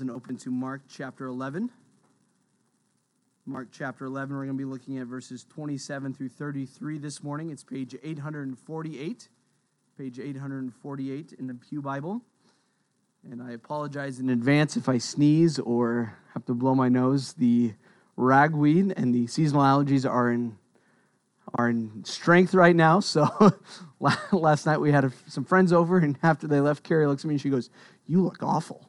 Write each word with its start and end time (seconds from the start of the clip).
and 0.00 0.10
open 0.10 0.38
to 0.38 0.50
Mark 0.50 0.80
chapter 0.88 1.26
11. 1.26 1.68
Mark 3.44 3.68
chapter 3.70 4.06
11, 4.06 4.34
we're 4.34 4.46
going 4.46 4.56
to 4.56 4.58
be 4.58 4.64
looking 4.64 4.96
at 4.96 5.06
verses 5.06 5.44
27 5.44 6.14
through 6.14 6.30
33 6.30 6.96
this 6.96 7.22
morning. 7.22 7.50
It's 7.50 7.62
page 7.62 7.94
848, 8.02 9.28
page 9.98 10.18
848 10.18 11.34
in 11.38 11.46
the 11.46 11.52
Pew 11.52 11.82
Bible. 11.82 12.22
And 13.30 13.42
I 13.42 13.50
apologize 13.50 14.18
in 14.18 14.30
advance 14.30 14.78
if 14.78 14.88
I 14.88 14.96
sneeze 14.96 15.58
or 15.58 16.16
have 16.32 16.46
to 16.46 16.54
blow 16.54 16.74
my 16.74 16.88
nose. 16.88 17.34
The 17.34 17.74
ragweed 18.16 18.94
and 18.96 19.14
the 19.14 19.26
seasonal 19.26 19.60
allergies 19.60 20.10
are 20.10 20.32
in 20.32 20.56
are 21.58 21.68
in 21.68 22.02
strength 22.06 22.54
right 22.54 22.74
now. 22.74 23.00
So 23.00 23.28
last 24.32 24.64
night 24.64 24.78
we 24.78 24.90
had 24.90 25.12
some 25.28 25.44
friends 25.44 25.70
over, 25.70 25.98
and 25.98 26.18
after 26.22 26.46
they 26.46 26.60
left, 26.60 26.82
Carrie 26.82 27.06
looks 27.06 27.24
at 27.24 27.28
me 27.28 27.34
and 27.34 27.40
she 27.42 27.50
goes, 27.50 27.68
"You 28.06 28.22
look 28.22 28.42
awful." 28.42 28.88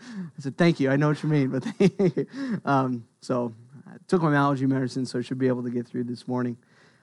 I 0.00 0.40
said, 0.40 0.56
thank 0.56 0.80
you. 0.80 0.90
I 0.90 0.96
know 0.96 1.08
what 1.08 1.22
you 1.22 1.28
mean, 1.28 1.48
but 1.48 1.66
um, 2.64 3.04
so 3.20 3.52
I 3.86 3.96
took 4.06 4.22
my 4.22 4.34
allergy 4.34 4.66
medicine, 4.66 5.06
so 5.06 5.18
I 5.18 5.22
should 5.22 5.38
be 5.38 5.48
able 5.48 5.62
to 5.62 5.70
get 5.70 5.86
through 5.86 6.04
this 6.04 6.28
morning. 6.28 6.56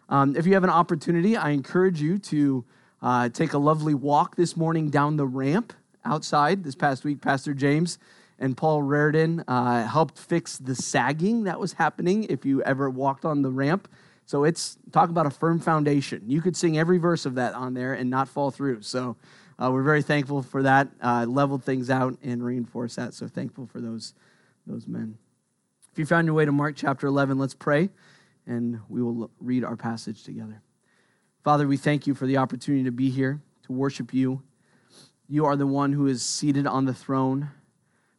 Um, 0.09 0.35
if 0.35 0.45
you 0.45 0.53
have 0.53 0.63
an 0.63 0.69
opportunity, 0.69 1.35
I 1.35 1.51
encourage 1.51 2.01
you 2.01 2.17
to 2.19 2.65
uh, 3.01 3.29
take 3.29 3.53
a 3.53 3.57
lovely 3.57 3.93
walk 3.93 4.35
this 4.35 4.55
morning 4.55 4.89
down 4.89 5.17
the 5.17 5.27
ramp 5.27 5.73
outside. 6.03 6.63
This 6.63 6.75
past 6.75 7.03
week, 7.03 7.21
Pastor 7.21 7.53
James 7.53 7.97
and 8.39 8.55
Paul 8.55 8.83
Raridan 8.83 9.43
uh, 9.47 9.87
helped 9.87 10.17
fix 10.17 10.57
the 10.57 10.75
sagging 10.75 11.43
that 11.45 11.59
was 11.59 11.73
happening 11.73 12.25
if 12.25 12.45
you 12.45 12.61
ever 12.63 12.89
walked 12.89 13.25
on 13.25 13.41
the 13.41 13.49
ramp. 13.49 13.87
So 14.25 14.43
it's 14.43 14.77
talk 14.91 15.09
about 15.09 15.25
a 15.25 15.29
firm 15.29 15.59
foundation. 15.59 16.23
You 16.27 16.41
could 16.41 16.57
sing 16.57 16.77
every 16.77 16.97
verse 16.97 17.25
of 17.25 17.35
that 17.35 17.53
on 17.53 17.73
there 17.73 17.93
and 17.93 18.09
not 18.09 18.27
fall 18.27 18.51
through. 18.51 18.81
So 18.81 19.15
uh, 19.57 19.69
we're 19.71 19.83
very 19.83 20.01
thankful 20.01 20.41
for 20.41 20.63
that. 20.63 20.89
Uh, 21.01 21.25
leveled 21.27 21.63
things 21.63 21.89
out 21.89 22.17
and 22.23 22.43
reinforced 22.43 22.97
that. 22.97 23.13
So 23.13 23.27
thankful 23.27 23.67
for 23.67 23.79
those, 23.79 24.13
those 24.67 24.87
men. 24.87 25.17
If 25.91 25.99
you 25.99 26.05
found 26.05 26.27
your 26.27 26.33
way 26.33 26.45
to 26.45 26.51
Mark 26.51 26.75
chapter 26.75 27.07
11, 27.07 27.37
let's 27.37 27.53
pray 27.53 27.89
and 28.47 28.79
we 28.89 29.01
will 29.01 29.31
read 29.39 29.63
our 29.63 29.75
passage 29.75 30.23
together. 30.23 30.61
Father, 31.43 31.67
we 31.67 31.77
thank 31.77 32.07
you 32.07 32.13
for 32.13 32.25
the 32.25 32.37
opportunity 32.37 32.83
to 32.83 32.91
be 32.91 33.09
here, 33.09 33.41
to 33.63 33.71
worship 33.71 34.13
you. 34.13 34.43
You 35.27 35.45
are 35.45 35.55
the 35.55 35.67
one 35.67 35.93
who 35.93 36.07
is 36.07 36.23
seated 36.23 36.67
on 36.67 36.85
the 36.85 36.93
throne, 36.93 37.49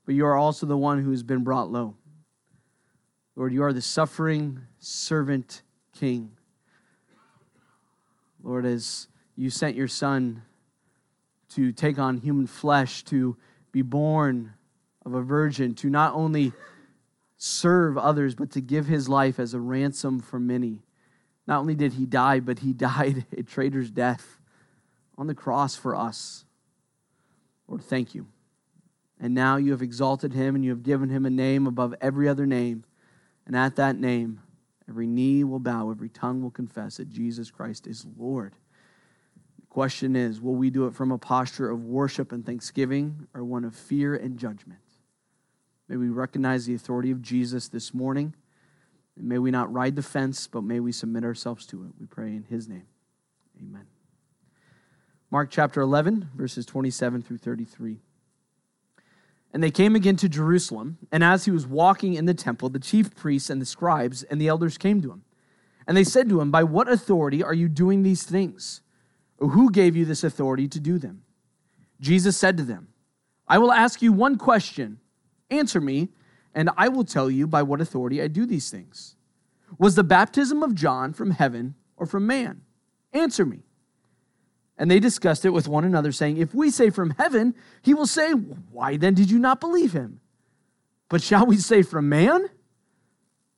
but 0.04 0.14
you 0.14 0.26
are 0.26 0.36
also 0.36 0.66
the 0.66 0.76
one 0.76 1.02
who 1.02 1.10
has 1.10 1.22
been 1.22 1.44
brought 1.44 1.70
low. 1.70 1.96
Lord, 3.34 3.52
you 3.52 3.62
are 3.62 3.72
the 3.72 3.82
suffering 3.82 4.62
servant 4.78 5.62
king. 5.92 6.32
Lord, 8.42 8.64
as 8.64 9.08
you 9.36 9.50
sent 9.50 9.76
your 9.76 9.88
son 9.88 10.42
to 11.56 11.72
take 11.72 11.98
on 11.98 12.18
human 12.18 12.46
flesh, 12.46 13.02
to 13.04 13.34
be 13.72 13.80
born 13.80 14.52
of 15.06 15.14
a 15.14 15.22
virgin, 15.22 15.74
to 15.74 15.88
not 15.88 16.12
only 16.14 16.52
serve 17.38 17.96
others, 17.96 18.34
but 18.34 18.50
to 18.50 18.60
give 18.60 18.86
his 18.86 19.08
life 19.08 19.40
as 19.40 19.54
a 19.54 19.60
ransom 19.60 20.20
for 20.20 20.38
many. 20.38 20.82
Not 21.46 21.60
only 21.60 21.74
did 21.74 21.94
he 21.94 22.04
die, 22.04 22.40
but 22.40 22.58
he 22.58 22.72
died 22.74 23.24
a 23.36 23.42
traitor's 23.42 23.90
death 23.90 24.38
on 25.16 25.28
the 25.28 25.34
cross 25.34 25.74
for 25.74 25.96
us. 25.96 26.44
Lord, 27.66 27.82
thank 27.82 28.14
you. 28.14 28.26
And 29.18 29.34
now 29.34 29.56
you 29.56 29.70
have 29.70 29.80
exalted 29.80 30.34
him 30.34 30.54
and 30.54 30.62
you 30.62 30.70
have 30.70 30.82
given 30.82 31.08
him 31.08 31.24
a 31.24 31.30
name 31.30 31.66
above 31.66 31.94
every 32.02 32.28
other 32.28 32.44
name. 32.44 32.84
And 33.46 33.56
at 33.56 33.76
that 33.76 33.98
name, 33.98 34.42
every 34.90 35.06
knee 35.06 35.42
will 35.42 35.58
bow, 35.58 35.90
every 35.90 36.10
tongue 36.10 36.42
will 36.42 36.50
confess 36.50 36.98
that 36.98 37.08
Jesus 37.08 37.50
Christ 37.50 37.86
is 37.86 38.06
Lord. 38.18 38.52
Question 39.76 40.16
is 40.16 40.40
will 40.40 40.54
we 40.54 40.70
do 40.70 40.86
it 40.86 40.94
from 40.94 41.12
a 41.12 41.18
posture 41.18 41.68
of 41.68 41.84
worship 41.84 42.32
and 42.32 42.46
thanksgiving 42.46 43.28
or 43.34 43.44
one 43.44 43.62
of 43.62 43.76
fear 43.76 44.14
and 44.14 44.38
judgment? 44.38 44.80
May 45.86 45.96
we 45.96 46.08
recognize 46.08 46.64
the 46.64 46.74
authority 46.74 47.10
of 47.10 47.20
Jesus 47.20 47.68
this 47.68 47.92
morning. 47.92 48.34
And 49.18 49.28
may 49.28 49.36
we 49.36 49.50
not 49.50 49.70
ride 49.70 49.94
the 49.94 50.02
fence, 50.02 50.46
but 50.46 50.64
may 50.64 50.80
we 50.80 50.92
submit 50.92 51.24
ourselves 51.24 51.66
to 51.66 51.82
it. 51.84 51.90
We 52.00 52.06
pray 52.06 52.28
in 52.28 52.44
his 52.44 52.66
name. 52.66 52.86
Amen. 53.60 53.84
Mark 55.30 55.50
chapter 55.50 55.82
11, 55.82 56.30
verses 56.34 56.64
27 56.64 57.20
through 57.20 57.36
33. 57.36 57.98
And 59.52 59.62
they 59.62 59.70
came 59.70 59.94
again 59.94 60.16
to 60.16 60.28
Jerusalem, 60.30 60.96
and 61.12 61.22
as 61.22 61.44
he 61.44 61.50
was 61.50 61.66
walking 61.66 62.14
in 62.14 62.24
the 62.24 62.32
temple, 62.32 62.70
the 62.70 62.78
chief 62.78 63.14
priests 63.14 63.50
and 63.50 63.60
the 63.60 63.66
scribes 63.66 64.22
and 64.22 64.40
the 64.40 64.48
elders 64.48 64.78
came 64.78 65.02
to 65.02 65.12
him. 65.12 65.24
And 65.86 65.94
they 65.94 66.02
said 66.02 66.30
to 66.30 66.40
him, 66.40 66.50
By 66.50 66.64
what 66.64 66.90
authority 66.90 67.42
are 67.42 67.52
you 67.52 67.68
doing 67.68 68.04
these 68.04 68.22
things? 68.22 68.80
Who 69.38 69.70
gave 69.70 69.96
you 69.96 70.04
this 70.04 70.24
authority 70.24 70.68
to 70.68 70.80
do 70.80 70.98
them? 70.98 71.22
Jesus 72.00 72.36
said 72.36 72.56
to 72.56 72.62
them, 72.62 72.88
I 73.48 73.58
will 73.58 73.72
ask 73.72 74.02
you 74.02 74.12
one 74.12 74.36
question. 74.36 74.98
Answer 75.50 75.80
me, 75.80 76.08
and 76.54 76.70
I 76.76 76.88
will 76.88 77.04
tell 77.04 77.30
you 77.30 77.46
by 77.46 77.62
what 77.62 77.80
authority 77.80 78.20
I 78.20 78.28
do 78.28 78.46
these 78.46 78.70
things. 78.70 79.14
Was 79.78 79.94
the 79.94 80.04
baptism 80.04 80.62
of 80.62 80.74
John 80.74 81.12
from 81.12 81.32
heaven 81.32 81.74
or 81.96 82.06
from 82.06 82.26
man? 82.26 82.62
Answer 83.12 83.44
me. 83.44 83.62
And 84.78 84.90
they 84.90 85.00
discussed 85.00 85.44
it 85.44 85.50
with 85.50 85.68
one 85.68 85.84
another, 85.84 86.12
saying, 86.12 86.36
If 86.36 86.54
we 86.54 86.70
say 86.70 86.90
from 86.90 87.10
heaven, 87.10 87.54
he 87.82 87.94
will 87.94 88.06
say, 88.06 88.32
Why 88.32 88.96
then 88.96 89.14
did 89.14 89.30
you 89.30 89.38
not 89.38 89.60
believe 89.60 89.92
him? 89.92 90.20
But 91.08 91.22
shall 91.22 91.46
we 91.46 91.56
say 91.56 91.82
from 91.82 92.08
man? 92.08 92.50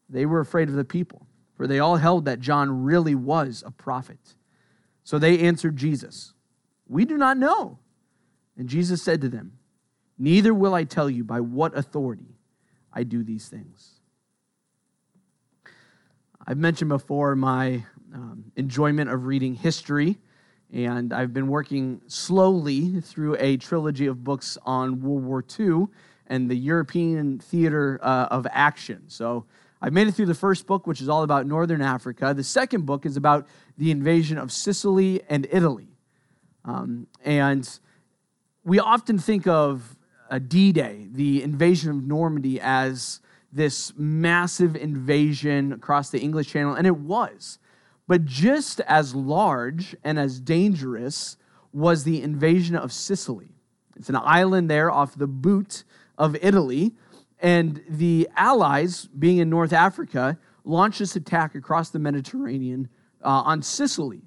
They 0.09 0.27
were 0.27 0.41
afraid 0.41 0.69
of 0.69 0.75
the 0.75 0.84
people, 0.84 1.27
for 1.56 1.66
they 1.66 1.78
all 1.78 1.97
held 1.97 2.25
that 2.27 2.41
John 2.41 2.84
really 2.84 3.15
was 3.15 3.62
a 3.66 3.71
prophet. 3.71 4.37
So 5.09 5.19
they 5.19 5.39
answered 5.39 5.75
Jesus, 5.79 6.35
We 6.87 7.07
do 7.07 7.17
not 7.17 7.39
know. 7.39 7.79
And 8.59 8.69
Jesus 8.69 9.01
said 9.03 9.23
to 9.23 9.31
them, 9.31 9.53
Neither 10.19 10.53
will 10.53 10.75
I 10.75 10.85
tell 10.85 11.09
you 11.09 11.25
by 11.25 11.41
what 11.41 11.75
authority 11.75 12.37
I 12.93 13.05
do 13.05 13.25
these 13.25 13.49
things. 13.49 14.01
I've 16.47 16.59
mentioned 16.59 16.91
before 16.91 17.35
my 17.37 17.87
um, 18.13 18.53
enjoyment 18.55 19.09
of 19.09 19.25
reading 19.25 19.55
history, 19.55 20.19
and 20.71 21.15
I've 21.15 21.33
been 21.33 21.49
working 21.49 22.03
slowly 22.07 23.01
through 23.01 23.39
a 23.39 23.57
trilogy 23.57 24.09
of 24.09 24.23
books 24.23 24.59
on 24.67 25.01
World 25.01 25.25
War 25.25 25.43
II 25.59 25.87
and 26.27 26.51
the 26.51 26.55
European 26.55 27.39
theater 27.39 27.99
uh, 28.03 28.27
of 28.31 28.47
action. 28.51 29.05
So 29.07 29.47
I've 29.81 29.93
made 29.93 30.09
it 30.09 30.12
through 30.12 30.27
the 30.27 30.34
first 30.34 30.66
book, 30.66 30.87
which 30.87 31.00
is 31.00 31.09
all 31.09 31.22
about 31.22 31.47
Northern 31.47 31.83
Africa. 31.83 32.34
The 32.34 32.44
second 32.44 32.84
book 32.84 33.06
is 33.06 33.16
about 33.16 33.47
the 33.77 33.91
invasion 33.91 34.37
of 34.39 34.50
Sicily 34.50 35.22
and 35.28 35.47
Italy. 35.53 35.89
Um, 36.65 37.06
and 37.25 37.69
we 38.65 38.81
often 38.81 39.19
think 39.19 39.47
of 39.47 39.97
a 40.31 40.41
D 40.41 40.72
Day, 40.72 41.09
the 41.11 41.43
invasion 41.43 41.91
of 41.91 42.03
Normandy, 42.03 42.61
as 42.61 43.21
this 43.53 43.93
massive 43.97 44.77
invasion 44.77 45.72
across 45.72 46.10
the 46.10 46.21
English 46.21 46.49
Channel, 46.49 46.75
and 46.75 46.87
it 46.87 46.97
was. 46.97 47.59
But 48.06 48.25
just 48.25 48.81
as 48.81 49.15
large 49.15 49.95
and 50.03 50.19
as 50.19 50.41
dangerous 50.41 51.37
was 51.72 52.05
the 52.05 52.22
invasion 52.22 52.75
of 52.75 52.93
Sicily. 52.93 53.55
It's 53.97 54.09
an 54.09 54.16
island 54.16 54.71
there 54.71 54.91
off 54.91 55.15
the 55.15 55.27
boot 55.27 55.84
of 56.16 56.37
Italy 56.43 56.95
and 57.41 57.82
the 57.88 58.28
Allies, 58.37 59.06
being 59.06 59.38
in 59.38 59.49
North 59.49 59.72
Africa, 59.72 60.38
launched 60.65 60.99
this 60.99 61.16
attack 61.16 61.54
across 61.54 61.91
the 61.91 61.99
Mediterranean 61.99 62.88
uh, 63.22 63.28
on 63.28 63.62
Sicily. 63.62 64.22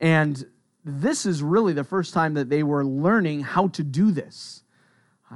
And 0.00 0.44
this 0.84 1.26
is 1.26 1.42
really 1.42 1.72
the 1.72 1.84
first 1.84 2.14
time 2.14 2.34
that 2.34 2.48
they 2.48 2.62
were 2.62 2.84
learning 2.84 3.40
how 3.40 3.68
to 3.68 3.82
do 3.82 4.10
this. 4.10 4.62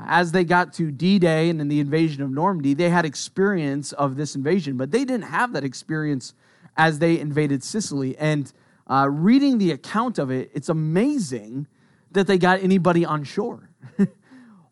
As 0.06 0.30
they 0.30 0.44
got 0.44 0.72
to 0.74 0.92
D 0.92 1.18
Day 1.18 1.50
and 1.50 1.60
in 1.60 1.66
the 1.66 1.80
invasion 1.80 2.22
of 2.22 2.30
Normandy, 2.30 2.74
they 2.74 2.90
had 2.90 3.04
experience 3.04 3.92
of 3.92 4.16
this 4.16 4.36
invasion, 4.36 4.76
but 4.76 4.92
they 4.92 5.04
didn't 5.04 5.26
have 5.26 5.52
that 5.54 5.64
experience 5.64 6.34
as 6.76 7.00
they 7.00 7.18
invaded 7.18 7.64
Sicily. 7.64 8.16
And 8.16 8.52
uh, 8.86 9.08
reading 9.10 9.58
the 9.58 9.72
account 9.72 10.18
of 10.18 10.30
it, 10.30 10.50
it's 10.54 10.68
amazing 10.68 11.66
that 12.12 12.28
they 12.28 12.38
got 12.38 12.62
anybody 12.62 13.04
on 13.04 13.24
shore. 13.24 13.70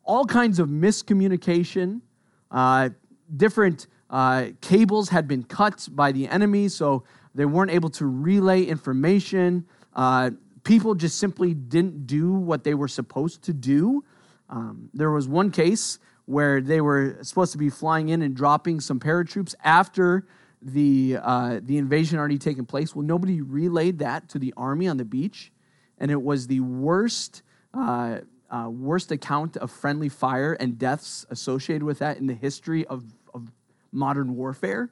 All 0.04 0.24
kinds 0.24 0.60
of 0.60 0.68
miscommunication, 0.68 2.00
uh, 2.50 2.90
different 3.36 3.86
uh, 4.10 4.46
cables 4.60 5.10
had 5.10 5.28
been 5.28 5.42
cut 5.42 5.88
by 5.92 6.12
the 6.12 6.28
enemy, 6.28 6.68
so 6.68 7.04
they 7.34 7.44
weren't 7.44 7.70
able 7.70 7.90
to 7.90 8.06
relay 8.06 8.64
information. 8.64 9.66
Uh, 9.94 10.30
people 10.64 10.94
just 10.94 11.18
simply 11.18 11.54
didn't 11.54 12.06
do 12.06 12.32
what 12.32 12.64
they 12.64 12.74
were 12.74 12.88
supposed 12.88 13.42
to 13.42 13.52
do. 13.52 14.04
Um, 14.48 14.88
there 14.94 15.10
was 15.10 15.28
one 15.28 15.50
case 15.50 15.98
where 16.24 16.60
they 16.60 16.80
were 16.80 17.18
supposed 17.22 17.52
to 17.52 17.58
be 17.58 17.70
flying 17.70 18.10
in 18.10 18.22
and 18.22 18.34
dropping 18.34 18.80
some 18.80 19.00
paratroops 19.00 19.54
after 19.64 20.26
the 20.60 21.16
uh, 21.22 21.60
the 21.62 21.78
invasion 21.78 22.18
already 22.18 22.38
taken 22.38 22.66
place. 22.66 22.94
Well, 22.94 23.04
nobody 23.04 23.40
relayed 23.40 23.98
that 24.00 24.28
to 24.30 24.38
the 24.38 24.52
army 24.56 24.88
on 24.88 24.96
the 24.96 25.04
beach, 25.04 25.52
and 25.98 26.10
it 26.10 26.20
was 26.20 26.46
the 26.46 26.60
worst 26.60 27.42
uh, 27.72 28.18
uh, 28.50 28.68
worst 28.70 29.12
account 29.12 29.56
of 29.56 29.70
friendly 29.70 30.08
fire 30.08 30.54
and 30.54 30.78
deaths 30.78 31.26
associated 31.30 31.84
with 31.84 31.98
that 31.98 32.16
in 32.18 32.26
the 32.26 32.34
history 32.34 32.86
of, 32.86 33.04
of 33.34 33.50
modern 33.92 34.36
warfare, 34.36 34.90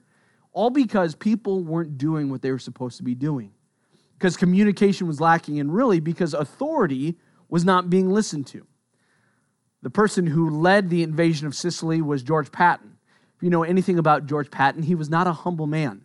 all 0.52 0.70
because 0.70 1.14
people 1.14 1.62
weren't 1.62 1.98
doing 1.98 2.30
what 2.30 2.42
they 2.42 2.50
were 2.50 2.58
supposed 2.58 2.96
to 2.96 3.02
be 3.02 3.14
doing. 3.14 3.52
Because 4.18 4.36
communication 4.36 5.06
was 5.06 5.20
lacking, 5.20 5.60
and 5.60 5.74
really 5.74 6.00
because 6.00 6.32
authority 6.32 7.16
was 7.48 7.64
not 7.64 7.90
being 7.90 8.10
listened 8.10 8.46
to. 8.48 8.66
The 9.82 9.90
person 9.90 10.26
who 10.26 10.48
led 10.48 10.88
the 10.88 11.02
invasion 11.02 11.46
of 11.46 11.54
Sicily 11.54 12.00
was 12.00 12.22
George 12.22 12.50
Patton. 12.50 12.96
If 13.36 13.42
you 13.42 13.50
know 13.50 13.62
anything 13.62 13.98
about 13.98 14.26
George 14.26 14.50
Patton, 14.50 14.82
he 14.82 14.94
was 14.94 15.10
not 15.10 15.26
a 15.26 15.32
humble 15.32 15.66
man. 15.66 16.02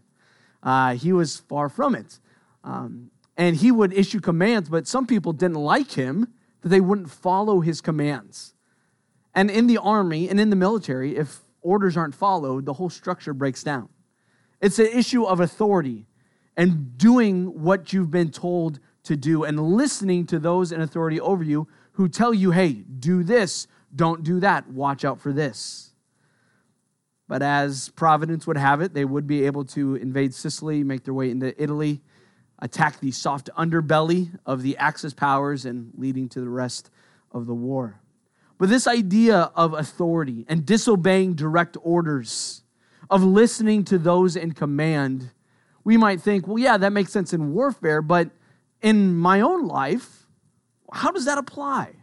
Uh, 0.62 0.95
he 0.95 1.13
was 1.13 1.38
far 1.38 1.69
from 1.69 1.95
it. 1.95 2.19
Um, 2.63 3.09
and 3.38 3.56
he 3.56 3.71
would 3.71 3.94
issue 3.94 4.19
commands, 4.19 4.69
but 4.69 4.88
some 4.88 5.07
people 5.07 5.33
didn't 5.33 5.56
like 5.56 5.92
him 5.92 6.27
that 6.62 6.69
they 6.69 6.81
wouldn't 6.81 7.10
follow 7.10 7.62
his 7.62 7.81
commands. 7.81 8.54
And 9.34 9.50
in 9.50 9.68
the 9.68 9.78
army 9.78 10.30
and 10.30 10.40
in 10.40 10.50
the 10.50 10.56
military, 10.56 11.16
if 11.16 11.40
orders 11.62 11.96
aren't 11.96 12.16
followed, 12.16 12.66
the 12.66 12.74
whole 12.74 12.90
structure 12.90 13.34
breaks 13.34 13.63
down. 13.63 13.90
It's 14.60 14.80
an 14.80 14.88
issue 14.88 15.24
of 15.24 15.40
authority 15.40 16.08
and 16.58 16.98
doing 16.98 17.62
what 17.62 17.94
you've 17.94 18.12
been 18.12 18.31
told 18.31 18.80
to 19.04 19.16
do 19.16 19.44
and 19.44 19.60
listening 19.60 20.25
to 20.28 20.40
those 20.40 20.72
in 20.72 20.81
authority 20.81 21.19
over 21.19 21.44
you 21.44 21.68
who 21.94 22.08
tell 22.08 22.34
you, 22.34 22.52
hey, 22.52 22.74
do 22.74 23.24
this, 23.24 23.68
don't 23.96 24.24
do 24.24 24.40
that, 24.40 24.68
watch 24.69 25.04
out 25.04 25.19
for 25.19 25.34
this. 25.34 25.92
But 27.28 27.42
as 27.42 27.90
Providence 27.90 28.46
would 28.46 28.57
have 28.57 28.81
it, 28.81 28.94
they 28.94 29.06
would 29.06 29.25
be 29.25 29.46
able 29.46 29.64
to 29.66 29.96
invade 29.96 30.34
Sicily, 30.34 30.84
make 30.84 31.06
their 31.06 31.14
way 31.14 31.31
into 31.31 31.60
Italy, 31.62 32.02
attack 32.62 33.00
the 33.00 33.12
soft 33.12 33.50
underbelly 33.58 34.38
of 34.46 34.62
the 34.62 34.78
Axis 34.78 35.13
powers, 35.13 35.66
and 35.66 35.92
leading 35.98 36.30
to 36.30 36.40
the 36.40 36.50
rest 36.50 36.90
of 37.31 37.48
the 37.48 37.54
war. 37.54 38.00
But 38.58 38.69
this 38.69 38.86
idea 38.86 39.52
of 39.56 39.74
authority 39.74 40.46
and 40.48 40.66
disobeying 40.66 41.34
direct 41.34 41.75
orders, 41.81 42.62
of 43.10 43.24
listening 43.24 43.84
to 43.86 43.98
those 43.98 44.36
in 44.36 44.52
command, 44.52 45.31
we 45.84 45.98
might 45.98 46.22
think, 46.22 46.48
well, 46.48 46.60
yeah, 46.60 46.78
that 46.78 46.94
makes 46.94 47.12
sense 47.12 47.34
in 47.34 47.54
warfare, 47.54 48.02
but 48.02 48.30
in 48.81 49.16
my 49.16 49.42
own 49.42 49.66
life, 49.66 50.28
how 50.94 51.12
does 51.12 51.25
that 51.25 51.38
apply? 51.40 51.96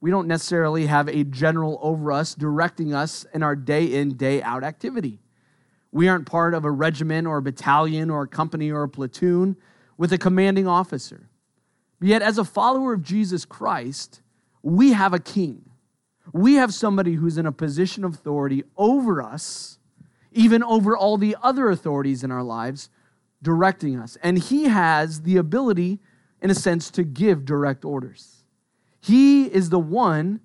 We 0.00 0.10
don't 0.10 0.28
necessarily 0.28 0.86
have 0.86 1.08
a 1.08 1.24
general 1.24 1.78
over 1.82 2.12
us 2.12 2.34
directing 2.34 2.94
us 2.94 3.26
in 3.34 3.42
our 3.42 3.56
day 3.56 3.86
in, 3.86 4.16
day 4.16 4.42
out 4.42 4.62
activity. 4.62 5.23
We 5.94 6.08
aren't 6.08 6.26
part 6.26 6.54
of 6.54 6.64
a 6.64 6.72
regiment 6.72 7.28
or 7.28 7.38
a 7.38 7.42
battalion 7.42 8.10
or 8.10 8.22
a 8.22 8.26
company 8.26 8.68
or 8.68 8.82
a 8.82 8.88
platoon 8.88 9.56
with 9.96 10.12
a 10.12 10.18
commanding 10.18 10.66
officer. 10.66 11.28
Yet, 12.00 12.20
as 12.20 12.36
a 12.36 12.44
follower 12.44 12.94
of 12.94 13.02
Jesus 13.02 13.44
Christ, 13.44 14.20
we 14.60 14.92
have 14.92 15.14
a 15.14 15.20
king. 15.20 15.70
We 16.32 16.54
have 16.54 16.74
somebody 16.74 17.12
who's 17.12 17.38
in 17.38 17.46
a 17.46 17.52
position 17.52 18.02
of 18.02 18.14
authority 18.14 18.64
over 18.76 19.22
us, 19.22 19.78
even 20.32 20.64
over 20.64 20.96
all 20.96 21.16
the 21.16 21.36
other 21.44 21.70
authorities 21.70 22.24
in 22.24 22.32
our 22.32 22.42
lives, 22.42 22.90
directing 23.40 23.96
us. 23.96 24.18
And 24.20 24.36
he 24.36 24.64
has 24.64 25.20
the 25.20 25.36
ability, 25.36 26.00
in 26.42 26.50
a 26.50 26.56
sense, 26.56 26.90
to 26.90 27.04
give 27.04 27.44
direct 27.44 27.84
orders. 27.84 28.42
He 29.00 29.44
is 29.44 29.70
the 29.70 29.78
one 29.78 30.40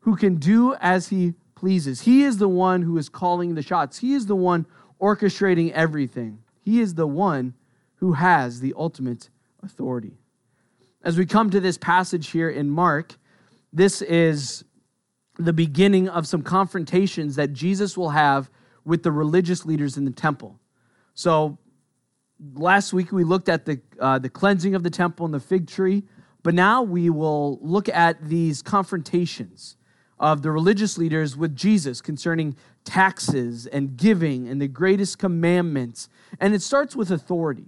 who 0.00 0.16
can 0.16 0.36
do 0.36 0.74
as 0.76 1.08
he 1.08 1.34
pleases. 1.54 2.00
He 2.00 2.22
is 2.22 2.38
the 2.38 2.48
one 2.48 2.80
who 2.80 2.96
is 2.96 3.10
calling 3.10 3.54
the 3.54 3.60
shots. 3.60 3.98
He 3.98 4.14
is 4.14 4.24
the 4.24 4.36
one 4.36 4.64
orchestrating 5.04 5.70
everything. 5.72 6.38
He 6.62 6.80
is 6.80 6.94
the 6.94 7.06
one 7.06 7.52
who 7.96 8.14
has 8.14 8.60
the 8.60 8.72
ultimate 8.74 9.28
authority. 9.62 10.16
As 11.02 11.18
we 11.18 11.26
come 11.26 11.50
to 11.50 11.60
this 11.60 11.76
passage 11.76 12.30
here 12.30 12.48
in 12.48 12.70
Mark, 12.70 13.18
this 13.70 14.00
is 14.00 14.64
the 15.38 15.52
beginning 15.52 16.08
of 16.08 16.26
some 16.26 16.42
confrontations 16.42 17.36
that 17.36 17.52
Jesus 17.52 17.98
will 17.98 18.10
have 18.10 18.48
with 18.86 19.02
the 19.02 19.12
religious 19.12 19.66
leaders 19.66 19.98
in 19.98 20.06
the 20.06 20.10
temple. 20.10 20.58
So, 21.12 21.58
last 22.54 22.94
week 22.94 23.12
we 23.12 23.24
looked 23.24 23.50
at 23.50 23.66
the, 23.66 23.80
uh, 24.00 24.18
the 24.18 24.30
cleansing 24.30 24.74
of 24.74 24.82
the 24.82 24.90
temple 24.90 25.26
and 25.26 25.34
the 25.34 25.40
fig 25.40 25.68
tree, 25.68 26.04
but 26.42 26.54
now 26.54 26.82
we 26.82 27.10
will 27.10 27.58
look 27.60 27.90
at 27.90 28.26
these 28.26 28.62
confrontations 28.62 29.76
of 30.18 30.42
the 30.42 30.50
religious 30.50 30.96
leaders 30.96 31.36
with 31.36 31.56
Jesus 31.56 32.00
concerning 32.00 32.56
taxes 32.84 33.66
and 33.66 33.96
giving 33.96 34.48
and 34.48 34.60
the 34.60 34.68
greatest 34.68 35.18
commandments. 35.18 36.08
And 36.40 36.54
it 36.54 36.62
starts 36.62 36.94
with 36.94 37.10
authority. 37.10 37.66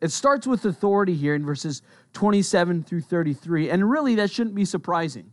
It 0.00 0.12
starts 0.12 0.46
with 0.46 0.64
authority 0.64 1.14
here 1.14 1.34
in 1.34 1.44
verses 1.44 1.82
27 2.12 2.82
through 2.82 3.02
33. 3.02 3.70
And 3.70 3.90
really, 3.90 4.14
that 4.16 4.30
shouldn't 4.30 4.54
be 4.54 4.64
surprising 4.64 5.32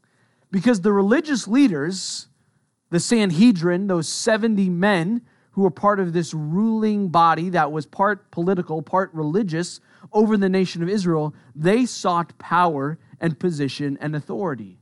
because 0.51 0.81
the 0.81 0.93
religious 0.93 1.47
leaders, 1.47 2.27
the 2.89 2.99
Sanhedrin, 2.99 3.87
those 3.87 4.07
70 4.07 4.69
men 4.69 5.21
who 5.51 5.61
were 5.61 5.71
part 5.71 5.99
of 5.99 6.13
this 6.13 6.33
ruling 6.33 7.09
body 7.09 7.49
that 7.49 7.71
was 7.71 7.85
part 7.85 8.31
political, 8.31 8.81
part 8.81 9.09
religious 9.13 9.79
over 10.11 10.37
the 10.37 10.49
nation 10.49 10.81
of 10.81 10.89
Israel, 10.89 11.33
they 11.55 11.85
sought 11.85 12.37
power 12.37 12.97
and 13.19 13.39
position 13.39 13.97
and 14.01 14.15
authority. 14.15 14.79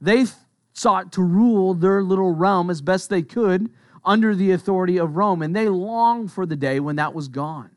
They 0.00 0.26
sought 0.74 1.12
to 1.12 1.22
rule 1.22 1.72
their 1.72 2.02
little 2.02 2.34
realm 2.34 2.68
as 2.68 2.82
best 2.82 3.08
they 3.08 3.22
could 3.22 3.70
under 4.04 4.34
the 4.34 4.50
authority 4.50 4.98
of 4.98 5.16
Rome, 5.16 5.40
and 5.40 5.56
they 5.56 5.68
longed 5.68 6.30
for 6.30 6.44
the 6.44 6.56
day 6.56 6.78
when 6.78 6.96
that 6.96 7.14
was 7.14 7.28
gone. 7.28 7.70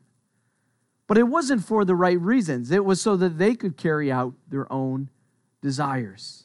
But 1.06 1.16
it 1.16 1.22
wasn't 1.22 1.64
for 1.64 1.86
the 1.86 1.94
right 1.94 2.20
reasons, 2.20 2.70
it 2.70 2.84
was 2.84 3.00
so 3.00 3.16
that 3.16 3.38
they 3.38 3.54
could 3.54 3.78
carry 3.78 4.12
out 4.12 4.34
their 4.48 4.70
own 4.70 5.08
desires. 5.62 6.44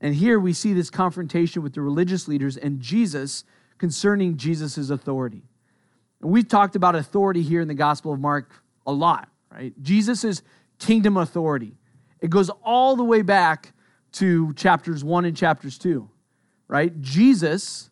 And 0.00 0.14
here 0.14 0.40
we 0.40 0.52
see 0.52 0.72
this 0.72 0.88
confrontation 0.88 1.62
with 1.62 1.74
the 1.74 1.82
religious 1.82 2.26
leaders 2.26 2.56
and 2.56 2.80
Jesus 2.80 3.44
concerning 3.76 4.36
Jesus' 4.36 4.88
authority. 4.88 5.42
And 6.22 6.30
we've 6.30 6.48
talked 6.48 6.74
about 6.74 6.96
authority 6.96 7.42
here 7.42 7.60
in 7.60 7.68
the 7.68 7.74
Gospel 7.74 8.12
of 8.12 8.20
Mark 8.20 8.50
a 8.86 8.92
lot, 8.92 9.28
right? 9.50 9.74
Jesus' 9.82 10.42
kingdom 10.78 11.16
authority. 11.16 11.76
It 12.20 12.30
goes 12.30 12.50
all 12.64 12.96
the 12.96 13.04
way 13.04 13.22
back 13.22 13.74
to 14.12 14.52
chapters 14.54 15.02
1 15.02 15.24
and 15.24 15.36
chapters 15.36 15.78
2, 15.78 16.08
right? 16.68 17.00
Jesus 17.00 17.90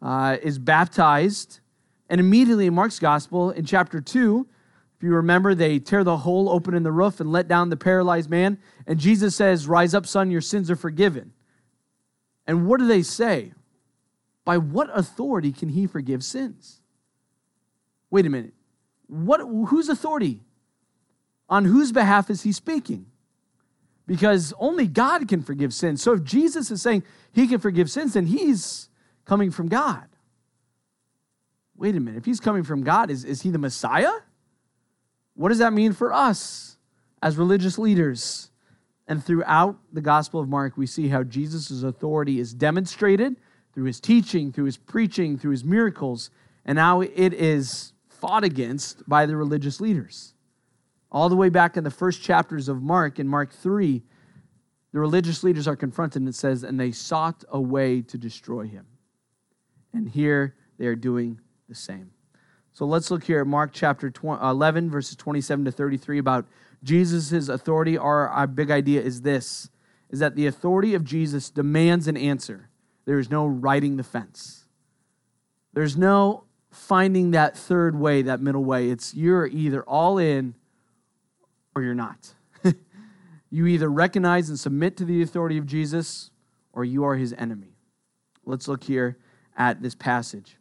uh, 0.00 0.36
is 0.42 0.58
baptized, 0.58 1.60
and 2.08 2.20
immediately 2.20 2.66
in 2.66 2.74
Mark's 2.74 2.98
gospel, 2.98 3.50
in 3.50 3.64
chapter 3.64 4.00
2, 4.00 4.46
if 4.96 5.02
you 5.02 5.10
remember, 5.14 5.54
they 5.54 5.78
tear 5.78 6.04
the 6.04 6.16
hole 6.18 6.48
open 6.48 6.74
in 6.74 6.82
the 6.82 6.92
roof 6.92 7.20
and 7.20 7.30
let 7.30 7.48
down 7.48 7.68
the 7.68 7.76
paralyzed 7.76 8.30
man. 8.30 8.58
And 8.86 8.98
Jesus 8.98 9.36
says, 9.36 9.68
Rise 9.68 9.92
up, 9.92 10.06
son, 10.06 10.30
your 10.30 10.40
sins 10.40 10.70
are 10.70 10.76
forgiven. 10.76 11.32
And 12.46 12.66
what 12.66 12.80
do 12.80 12.86
they 12.86 13.02
say? 13.02 13.52
By 14.46 14.56
what 14.56 14.88
authority 14.96 15.52
can 15.52 15.68
he 15.68 15.86
forgive 15.86 16.24
sins? 16.24 16.80
Wait 18.10 18.24
a 18.24 18.30
minute. 18.30 18.54
What, 19.08 19.40
whose 19.40 19.88
authority? 19.88 20.40
On 21.48 21.64
whose 21.64 21.92
behalf 21.92 22.30
is 22.30 22.42
he 22.42 22.52
speaking? 22.52 23.06
Because 24.06 24.54
only 24.58 24.86
God 24.86 25.28
can 25.28 25.42
forgive 25.42 25.74
sins. 25.74 26.02
So 26.02 26.12
if 26.12 26.22
Jesus 26.22 26.70
is 26.70 26.80
saying 26.80 27.02
he 27.32 27.46
can 27.46 27.58
forgive 27.58 27.90
sins, 27.90 28.14
then 28.14 28.26
he's 28.26 28.88
coming 29.24 29.50
from 29.50 29.68
God. 29.68 30.06
Wait 31.76 31.94
a 31.94 32.00
minute. 32.00 32.18
If 32.18 32.24
he's 32.24 32.40
coming 32.40 32.62
from 32.62 32.82
God, 32.82 33.10
is, 33.10 33.24
is 33.24 33.42
he 33.42 33.50
the 33.50 33.58
Messiah? 33.58 34.12
What 35.34 35.50
does 35.50 35.58
that 35.58 35.72
mean 35.72 35.92
for 35.92 36.12
us 36.12 36.78
as 37.22 37.36
religious 37.36 37.78
leaders? 37.78 38.50
And 39.08 39.22
throughout 39.22 39.76
the 39.92 40.00
Gospel 40.00 40.40
of 40.40 40.48
Mark, 40.48 40.76
we 40.76 40.86
see 40.86 41.08
how 41.08 41.22
Jesus' 41.22 41.82
authority 41.82 42.40
is 42.40 42.54
demonstrated 42.54 43.36
through 43.74 43.84
his 43.84 44.00
teaching, 44.00 44.52
through 44.52 44.64
his 44.64 44.78
preaching, 44.78 45.36
through 45.36 45.50
his 45.50 45.64
miracles, 45.64 46.30
and 46.64 46.78
how 46.78 47.02
it 47.02 47.34
is 47.34 47.92
fought 48.08 48.42
against 48.42 49.06
by 49.08 49.26
the 49.26 49.36
religious 49.36 49.80
leaders. 49.80 50.32
All 51.10 51.28
the 51.28 51.36
way 51.36 51.48
back 51.48 51.76
in 51.76 51.84
the 51.84 51.90
first 51.90 52.22
chapters 52.22 52.68
of 52.68 52.82
Mark, 52.82 53.18
in 53.18 53.28
Mark 53.28 53.52
3, 53.52 54.02
the 54.92 55.00
religious 55.00 55.44
leaders 55.44 55.68
are 55.68 55.76
confronted 55.76 56.22
and 56.22 56.28
it 56.28 56.34
says, 56.34 56.62
and 56.62 56.78
they 56.80 56.90
sought 56.90 57.44
a 57.50 57.60
way 57.60 58.00
to 58.02 58.18
destroy 58.18 58.66
him. 58.66 58.86
And 59.92 60.08
here 60.08 60.54
they 60.78 60.86
are 60.86 60.96
doing 60.96 61.40
the 61.68 61.74
same. 61.74 62.10
So 62.72 62.84
let's 62.84 63.10
look 63.10 63.24
here 63.24 63.40
at 63.40 63.46
Mark 63.46 63.70
chapter 63.72 64.12
uh, 64.24 64.50
11, 64.50 64.90
verses 64.90 65.16
27 65.16 65.64
to 65.64 65.72
33 65.72 66.18
about 66.18 66.46
Jesus' 66.82 67.48
authority. 67.48 67.96
Our, 67.96 68.28
our 68.28 68.46
big 68.46 68.70
idea 68.70 69.00
is 69.00 69.22
this 69.22 69.70
is 70.08 70.20
that 70.20 70.36
the 70.36 70.46
authority 70.46 70.94
of 70.94 71.04
Jesus 71.04 71.50
demands 71.50 72.06
an 72.06 72.16
answer. 72.16 72.68
There 73.06 73.18
is 73.18 73.30
no 73.30 73.46
riding 73.46 73.96
the 73.96 74.04
fence. 74.04 74.66
There's 75.72 75.96
no 75.96 76.44
finding 76.70 77.32
that 77.32 77.56
third 77.56 77.98
way, 77.98 78.22
that 78.22 78.40
middle 78.40 78.64
way. 78.64 78.90
It's 78.90 79.14
you're 79.14 79.46
either 79.46 79.82
all 79.82 80.18
in 80.18 80.54
or 81.76 81.82
you're 81.82 81.94
not. 81.94 82.34
you 83.50 83.66
either 83.66 83.88
recognize 83.88 84.48
and 84.48 84.58
submit 84.58 84.96
to 84.96 85.04
the 85.04 85.22
authority 85.22 85.58
of 85.58 85.66
Jesus 85.66 86.30
or 86.72 86.84
you 86.84 87.04
are 87.04 87.14
his 87.14 87.34
enemy. 87.34 87.76
Let's 88.46 88.66
look 88.66 88.82
here 88.82 89.18
at 89.56 89.82
this 89.82 89.94
passage. 89.94 90.56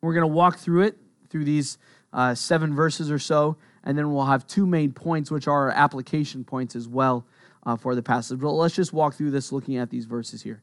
We're 0.00 0.14
going 0.14 0.22
to 0.22 0.34
walk 0.34 0.58
through 0.58 0.82
it, 0.82 0.98
through 1.30 1.44
these 1.44 1.78
uh, 2.12 2.34
seven 2.34 2.74
verses 2.74 3.10
or 3.10 3.20
so, 3.20 3.56
and 3.84 3.96
then 3.96 4.12
we'll 4.12 4.26
have 4.26 4.46
two 4.46 4.66
main 4.66 4.92
points, 4.92 5.30
which 5.30 5.46
are 5.46 5.70
application 5.70 6.44
points 6.44 6.74
as 6.74 6.88
well 6.88 7.24
uh, 7.64 7.76
for 7.76 7.94
the 7.94 8.02
passage. 8.02 8.40
But 8.40 8.50
let's 8.50 8.74
just 8.74 8.92
walk 8.92 9.14
through 9.14 9.30
this 9.30 9.52
looking 9.52 9.76
at 9.76 9.90
these 9.90 10.06
verses 10.06 10.42
here. 10.42 10.62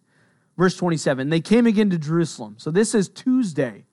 Verse 0.57 0.75
27 0.75 1.29
They 1.29 1.39
came 1.39 1.65
again 1.65 1.89
to 1.91 1.98
Jerusalem. 1.98 2.55
So 2.57 2.69
this 2.69 2.93
is 2.93 3.07
Tuesday 3.07 3.86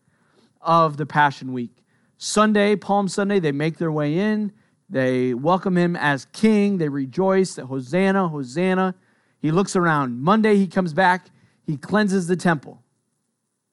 of 0.60 0.96
the 0.96 1.06
Passion 1.06 1.52
Week. 1.52 1.84
Sunday, 2.18 2.74
Palm 2.74 3.06
Sunday, 3.06 3.38
they 3.38 3.52
make 3.52 3.78
their 3.78 3.92
way 3.92 4.18
in. 4.18 4.52
They 4.88 5.34
welcome 5.34 5.76
him 5.76 5.96
as 5.96 6.26
king. 6.26 6.78
They 6.78 6.88
rejoice 6.88 7.54
that 7.54 7.66
Hosanna, 7.66 8.28
Hosanna. 8.28 8.94
He 9.40 9.50
looks 9.50 9.76
around. 9.76 10.20
Monday, 10.20 10.56
he 10.56 10.66
comes 10.66 10.92
back. 10.92 11.26
He 11.66 11.76
cleanses 11.76 12.26
the 12.26 12.36
temple. 12.36 12.82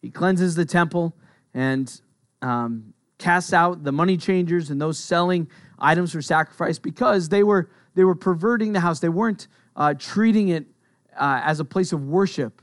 He 0.02 0.10
cleanses 0.10 0.56
the 0.56 0.66
temple 0.66 1.16
and 1.54 2.02
um, 2.42 2.94
casts 3.20 3.54
out 3.54 3.84
the 3.84 3.92
money 3.92 4.18
changers 4.18 4.70
and 4.70 4.82
those 4.82 4.98
selling 4.98 5.48
items 5.80 6.12
for 6.12 6.22
sacrifice 6.22 6.80
because 6.80 7.30
they 7.30 7.44
were, 7.44 7.70
they 7.96 8.04
were 8.04 8.16
perverting 8.16 8.74
the 8.74 8.80
house. 8.80 9.00
They 9.00 9.10
weren't 9.10 9.48
uh, 9.76 9.94
treating 9.94 10.50
it 10.50 10.66
uh, 11.16 11.42
as 11.44 11.60
a 11.60 11.66
place 11.66 11.94
of 11.94 12.04
worship 12.06 12.62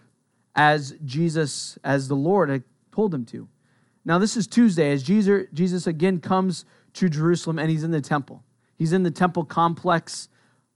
as 0.54 0.94
Jesus, 1.04 1.78
as 1.84 2.08
the 2.08 2.16
Lord 2.16 2.50
had 2.50 2.64
told 2.92 3.12
them 3.12 3.24
to. 3.26 3.48
Now, 4.04 4.18
this 4.18 4.36
is 4.36 4.46
Tuesday 4.46 4.92
as 4.92 5.02
Jesus, 5.02 5.46
Jesus 5.52 5.86
again 5.86 6.20
comes 6.20 6.64
to 6.94 7.08
Jerusalem 7.08 7.58
and 7.58 7.70
he's 7.70 7.84
in 7.84 7.90
the 7.90 8.00
temple. 8.00 8.42
He's 8.76 8.92
in 8.92 9.02
the 9.02 9.10
temple 9.10 9.44
complex. 9.44 10.28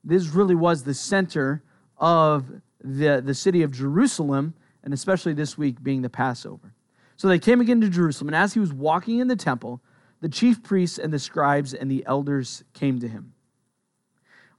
This 0.03 0.29
really 0.29 0.55
was 0.55 0.85
the 0.85 0.95
center 0.95 1.63
of 1.99 2.47
the, 2.83 3.23
the 3.25 3.35
city 3.35 3.63
of 3.63 3.71
Jerusalem, 3.71 4.55
and 4.83 4.93
especially 4.93 5.33
this 5.33 5.57
week 5.57 5.83
being 5.83 6.03
the 6.03 6.11
Passover. 6.11 6.75
So 7.17 7.29
they 7.29 7.39
came 7.39 7.61
again 7.61 7.81
to 7.81 7.89
Jerusalem, 7.89 8.29
and 8.29 8.37
as 8.37 8.55
he 8.55 8.61
was 8.61 8.73
walking 8.73 9.21
in 9.21 9.29
the 9.29 9.37
temple, 9.37 9.81
the 10.21 10.29
chief 10.29 10.63
priests 10.63 10.99
and 10.99 11.13
the 11.13 11.19
scribes 11.19 11.73
and 11.75 11.91
the 11.91 12.05
elders 12.07 12.65
came 12.73 13.01
to 13.01 13.09
him. 13.09 13.35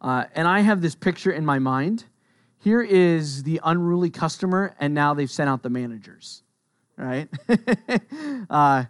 Uh, 0.02 0.26
and 0.34 0.48
I 0.48 0.62
have 0.62 0.82
this 0.82 0.96
picture 0.96 1.32
in 1.32 1.46
my 1.46 1.60
mind. 1.60 2.06
Here 2.60 2.82
is 2.82 3.44
the 3.44 3.60
unruly 3.64 4.10
customer, 4.10 4.76
and 4.80 4.94
now 4.94 5.14
they've 5.14 5.30
sent 5.30 5.50
out 5.50 5.64
the 5.64 5.70
managers, 5.70 6.44
right? 6.98 7.28
uh, 8.50 8.86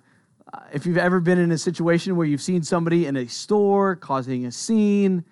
if 0.73 0.85
you've 0.85 0.97
ever 0.97 1.19
been 1.19 1.39
in 1.39 1.51
a 1.51 1.57
situation 1.57 2.15
where 2.15 2.27
you've 2.27 2.41
seen 2.41 2.63
somebody 2.63 3.05
in 3.05 3.15
a 3.15 3.27
store 3.27 3.95
causing 3.95 4.45
a 4.45 4.51
scene 4.51 5.23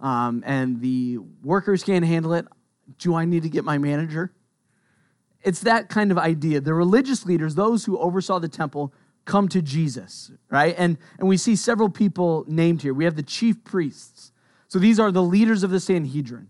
um, 0.00 0.42
and 0.46 0.80
the 0.80 1.18
workers 1.42 1.82
can't 1.82 2.04
handle 2.04 2.34
it, 2.34 2.46
do 2.98 3.14
I 3.14 3.24
need 3.24 3.42
to 3.42 3.48
get 3.48 3.64
my 3.64 3.78
manager? 3.78 4.32
It's 5.42 5.60
that 5.60 5.88
kind 5.88 6.10
of 6.10 6.18
idea. 6.18 6.60
The 6.60 6.74
religious 6.74 7.24
leaders, 7.24 7.54
those 7.54 7.84
who 7.84 7.98
oversaw 7.98 8.38
the 8.38 8.48
temple, 8.48 8.92
come 9.24 9.48
to 9.48 9.62
Jesus, 9.62 10.30
right? 10.50 10.74
And, 10.76 10.98
and 11.18 11.28
we 11.28 11.36
see 11.36 11.56
several 11.56 11.88
people 11.88 12.44
named 12.46 12.82
here. 12.82 12.92
We 12.92 13.04
have 13.04 13.16
the 13.16 13.22
chief 13.22 13.64
priests. 13.64 14.32
So 14.68 14.78
these 14.78 15.00
are 15.00 15.10
the 15.10 15.22
leaders 15.22 15.62
of 15.62 15.70
the 15.70 15.80
Sanhedrin. 15.80 16.48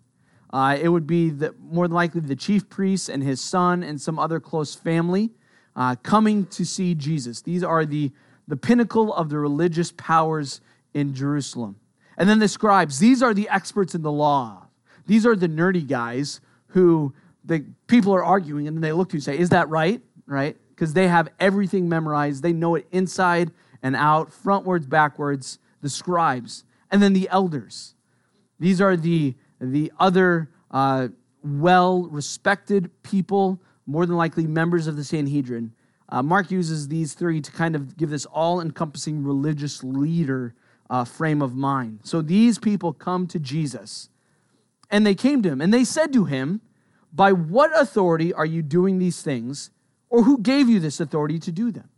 Uh, 0.53 0.77
it 0.81 0.89
would 0.89 1.07
be 1.07 1.31
the, 1.31 1.55
more 1.61 1.87
than 1.87 1.95
likely 1.95 2.21
the 2.21 2.37
chief 2.37 2.69
priest 2.69 3.09
and 3.09 3.23
his 3.23 3.41
son 3.41 3.83
and 3.83 4.01
some 4.01 4.19
other 4.19 4.41
close 4.41 4.75
family 4.75 5.31
uh, 5.77 5.97
coming 6.03 6.47
to 6.47 6.65
see 6.65 6.95
Jesus. 6.95 7.43
These 7.43 7.63
are 7.63 7.85
the, 7.85 8.11
the 8.49 8.57
pinnacle 8.57 9.13
of 9.15 9.29
the 9.29 9.39
religious 9.39 9.93
powers 9.93 10.61
in 10.95 11.15
Jerusalem. 11.15 11.77
And 12.17 12.29
then 12.29 12.39
the 12.39 12.49
scribes, 12.49 12.99
these 12.99 13.23
are 13.23 13.33
the 13.33 13.49
experts 13.49 13.95
in 13.95 14.03
the 14.03 14.13
law. 14.13 14.67
These 15.07 15.27
are 15.27 15.35
the 15.35 15.49
nerdy 15.49 15.87
guys 15.87 16.41
who 16.69 17.15
the 17.45 17.65
people 17.87 18.15
are 18.15 18.25
arguing 18.25 18.69
and 18.69 18.77
then 18.77 18.83
they 18.83 18.93
look 18.93 19.09
to 19.11 19.15
you 19.15 19.19
and 19.19 19.25
say, 19.25 19.39
Is 19.39 19.49
that 19.51 19.69
right? 19.69 20.03
Right? 20.27 20.57
Because 20.71 20.93
they 20.93 21.09
have 21.09 21.29
everything 21.41 21.89
memorized. 21.89 22.43
They 22.43 22.53
know 22.53 22.75
it 22.75 22.87
inside 22.93 23.51
and 23.83 23.97
out, 23.97 24.31
frontwards, 24.31 24.89
backwards, 24.89 25.59
the 25.81 25.89
scribes. 25.89 26.65
And 26.91 27.03
then 27.03 27.13
the 27.13 27.29
elders. 27.31 27.95
These 28.59 28.81
are 28.81 28.97
the, 28.97 29.35
the 29.61 29.93
other 29.99 30.51
uh, 30.71 31.09
well 31.43 32.03
respected 32.05 32.91
people 33.03 33.61
more 33.91 34.07
than 34.07 34.17
likely 34.17 34.47
members 34.47 34.87
of 34.87 34.97
the 34.97 35.05
Sanhedrin. 35.05 35.73
Uh, 36.09 36.23
Mark 36.23 36.51
uses 36.51 36.89
these 36.89 37.15
three 37.15 37.41
to 37.41 37.51
kind 37.51 37.75
of 37.75 37.97
give 37.97 38.11
this 38.11 38.25
all 38.27 38.61
encompassing 38.61 39.25
religious 39.25 39.83
leader 39.83 40.55
uh, 40.89 41.05
frame 41.05 41.43
of 41.43 41.55
mind. 41.55 42.01
So 42.05 42.23
these 42.23 42.59
people 42.59 42.93
come 42.93 43.27
to 43.29 43.39
Jesus 43.39 44.09
and 44.91 45.05
they 45.05 45.15
came 45.15 45.43
to 45.43 45.49
him 45.49 45.61
and 45.61 45.73
they 45.73 45.85
said 45.85 46.13
to 46.13 46.25
him, 46.25 46.61
By 47.13 47.33
what 47.33 47.71
authority 47.79 48.33
are 48.33 48.47
you 48.47 48.63
doing 48.63 48.99
these 48.99 49.23
things, 49.23 49.71
or 50.09 50.25
who 50.25 50.39
gave 50.39 50.69
you 50.69 50.81
this 50.81 51.01
authority 51.01 51.39
to 51.41 51.53
do 51.53 51.71
them? 51.71 51.89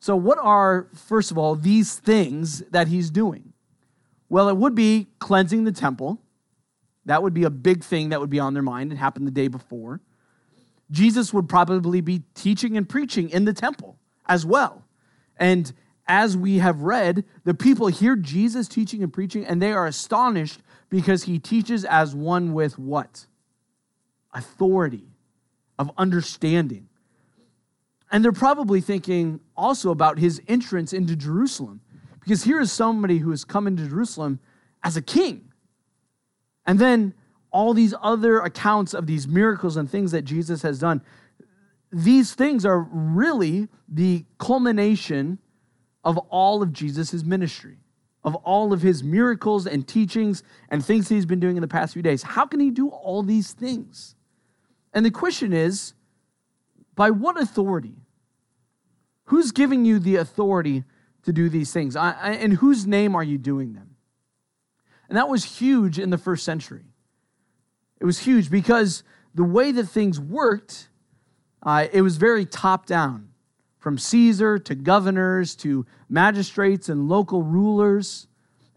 So, 0.00 0.14
what 0.16 0.38
are, 0.40 0.88
first 0.94 1.30
of 1.30 1.38
all, 1.38 1.54
these 1.54 1.96
things 1.96 2.60
that 2.70 2.88
he's 2.88 3.08
doing? 3.08 3.52
Well, 4.28 4.48
it 4.48 4.56
would 4.56 4.74
be 4.74 5.08
cleansing 5.18 5.64
the 5.64 5.72
temple. 5.72 6.20
That 7.06 7.22
would 7.22 7.34
be 7.34 7.44
a 7.44 7.50
big 7.50 7.82
thing 7.82 8.10
that 8.10 8.20
would 8.20 8.30
be 8.30 8.38
on 8.38 8.54
their 8.54 8.62
mind. 8.62 8.92
It 8.92 8.96
happened 8.96 9.26
the 9.26 9.32
day 9.32 9.48
before. 9.48 10.00
Jesus 10.94 11.34
would 11.34 11.48
probably 11.48 12.00
be 12.00 12.22
teaching 12.34 12.76
and 12.76 12.88
preaching 12.88 13.28
in 13.28 13.44
the 13.44 13.52
temple 13.52 13.98
as 14.26 14.46
well. 14.46 14.84
And 15.36 15.72
as 16.06 16.36
we 16.36 16.58
have 16.58 16.82
read, 16.82 17.24
the 17.42 17.54
people 17.54 17.88
hear 17.88 18.14
Jesus 18.14 18.68
teaching 18.68 19.02
and 19.02 19.12
preaching, 19.12 19.44
and 19.44 19.60
they 19.60 19.72
are 19.72 19.86
astonished 19.86 20.60
because 20.88 21.24
he 21.24 21.38
teaches 21.40 21.84
as 21.84 22.14
one 22.14 22.52
with 22.52 22.78
what? 22.78 23.26
Authority, 24.32 25.08
of 25.78 25.90
understanding. 25.98 26.88
And 28.12 28.24
they're 28.24 28.32
probably 28.32 28.80
thinking 28.80 29.40
also 29.56 29.90
about 29.90 30.18
his 30.18 30.40
entrance 30.46 30.92
into 30.92 31.16
Jerusalem, 31.16 31.80
because 32.20 32.44
here 32.44 32.60
is 32.60 32.70
somebody 32.70 33.18
who 33.18 33.30
has 33.30 33.44
come 33.44 33.66
into 33.66 33.88
Jerusalem 33.88 34.38
as 34.84 34.96
a 34.96 35.02
king. 35.02 35.50
And 36.64 36.78
then 36.78 37.14
all 37.54 37.72
these 37.72 37.94
other 38.02 38.40
accounts 38.40 38.94
of 38.94 39.06
these 39.06 39.28
miracles 39.28 39.76
and 39.76 39.88
things 39.88 40.10
that 40.10 40.22
Jesus 40.22 40.62
has 40.62 40.80
done, 40.80 41.00
these 41.92 42.34
things 42.34 42.66
are 42.66 42.80
really 42.80 43.68
the 43.88 44.24
culmination 44.38 45.38
of 46.02 46.18
all 46.30 46.64
of 46.64 46.72
Jesus' 46.72 47.22
ministry, 47.22 47.78
of 48.24 48.34
all 48.34 48.72
of 48.72 48.82
his 48.82 49.04
miracles 49.04 49.68
and 49.68 49.86
teachings 49.86 50.42
and 50.68 50.84
things 50.84 51.08
he's 51.08 51.26
been 51.26 51.38
doing 51.38 51.56
in 51.56 51.62
the 51.62 51.68
past 51.68 51.92
few 51.92 52.02
days. 52.02 52.24
How 52.24 52.44
can 52.44 52.58
he 52.58 52.72
do 52.72 52.88
all 52.88 53.22
these 53.22 53.52
things? 53.52 54.16
And 54.92 55.06
the 55.06 55.12
question 55.12 55.52
is 55.52 55.94
by 56.96 57.10
what 57.10 57.40
authority? 57.40 57.94
Who's 59.26 59.52
giving 59.52 59.84
you 59.84 60.00
the 60.00 60.16
authority 60.16 60.82
to 61.22 61.32
do 61.32 61.48
these 61.48 61.72
things? 61.72 61.94
In 61.94 62.50
whose 62.50 62.84
name 62.84 63.14
are 63.14 63.22
you 63.22 63.38
doing 63.38 63.74
them? 63.74 63.94
And 65.08 65.16
that 65.16 65.28
was 65.28 65.44
huge 65.44 66.00
in 66.00 66.10
the 66.10 66.18
first 66.18 66.44
century. 66.44 66.86
It 68.00 68.04
was 68.04 68.20
huge 68.20 68.50
because 68.50 69.02
the 69.34 69.44
way 69.44 69.72
that 69.72 69.86
things 69.86 70.20
worked, 70.20 70.88
uh, 71.62 71.86
it 71.92 72.02
was 72.02 72.16
very 72.16 72.44
top 72.44 72.86
down 72.86 73.30
from 73.78 73.98
Caesar 73.98 74.58
to 74.58 74.74
governors 74.74 75.54
to 75.56 75.86
magistrates 76.08 76.88
and 76.88 77.08
local 77.08 77.42
rulers. 77.42 78.26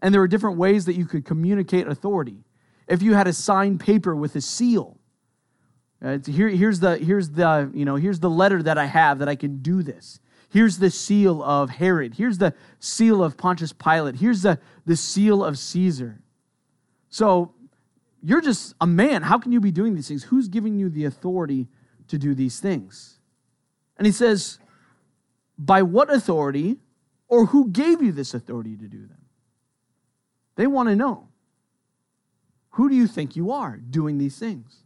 And 0.00 0.12
there 0.12 0.20
were 0.20 0.28
different 0.28 0.58
ways 0.58 0.84
that 0.84 0.94
you 0.94 1.06
could 1.06 1.24
communicate 1.24 1.86
authority. 1.86 2.44
If 2.86 3.02
you 3.02 3.14
had 3.14 3.26
a 3.26 3.32
signed 3.32 3.80
paper 3.80 4.14
with 4.14 4.36
a 4.36 4.40
seal, 4.40 4.98
uh, 6.00 6.18
here, 6.24 6.48
here's 6.48 6.78
the 6.78 6.96
here's 6.96 7.30
the 7.30 7.70
you 7.74 7.84
know 7.84 7.96
here's 7.96 8.20
the 8.20 8.30
letter 8.30 8.62
that 8.62 8.78
I 8.78 8.86
have 8.86 9.18
that 9.18 9.28
I 9.28 9.34
can 9.34 9.58
do 9.58 9.82
this. 9.82 10.20
Here's 10.50 10.78
the 10.78 10.90
seal 10.90 11.42
of 11.42 11.70
Herod. 11.70 12.14
Here's 12.14 12.38
the 12.38 12.54
seal 12.78 13.22
of 13.22 13.36
Pontius 13.36 13.72
Pilate. 13.72 14.16
Here's 14.16 14.42
the, 14.42 14.58
the 14.86 14.96
seal 14.96 15.44
of 15.44 15.58
Caesar. 15.58 16.20
So 17.10 17.52
you're 18.22 18.40
just 18.40 18.74
a 18.80 18.86
man. 18.86 19.22
How 19.22 19.38
can 19.38 19.52
you 19.52 19.60
be 19.60 19.70
doing 19.70 19.94
these 19.94 20.08
things? 20.08 20.24
Who's 20.24 20.48
giving 20.48 20.78
you 20.78 20.88
the 20.88 21.04
authority 21.04 21.68
to 22.08 22.18
do 22.18 22.34
these 22.34 22.60
things? 22.60 23.18
And 23.96 24.06
he 24.06 24.12
says, 24.12 24.58
By 25.58 25.82
what 25.82 26.12
authority 26.12 26.78
or 27.28 27.46
who 27.46 27.68
gave 27.68 28.02
you 28.02 28.12
this 28.12 28.34
authority 28.34 28.76
to 28.76 28.88
do 28.88 29.06
them? 29.06 29.18
They 30.56 30.66
want 30.66 30.88
to 30.88 30.96
know. 30.96 31.28
Who 32.70 32.88
do 32.88 32.94
you 32.94 33.06
think 33.06 33.36
you 33.36 33.50
are 33.50 33.76
doing 33.76 34.18
these 34.18 34.38
things? 34.38 34.84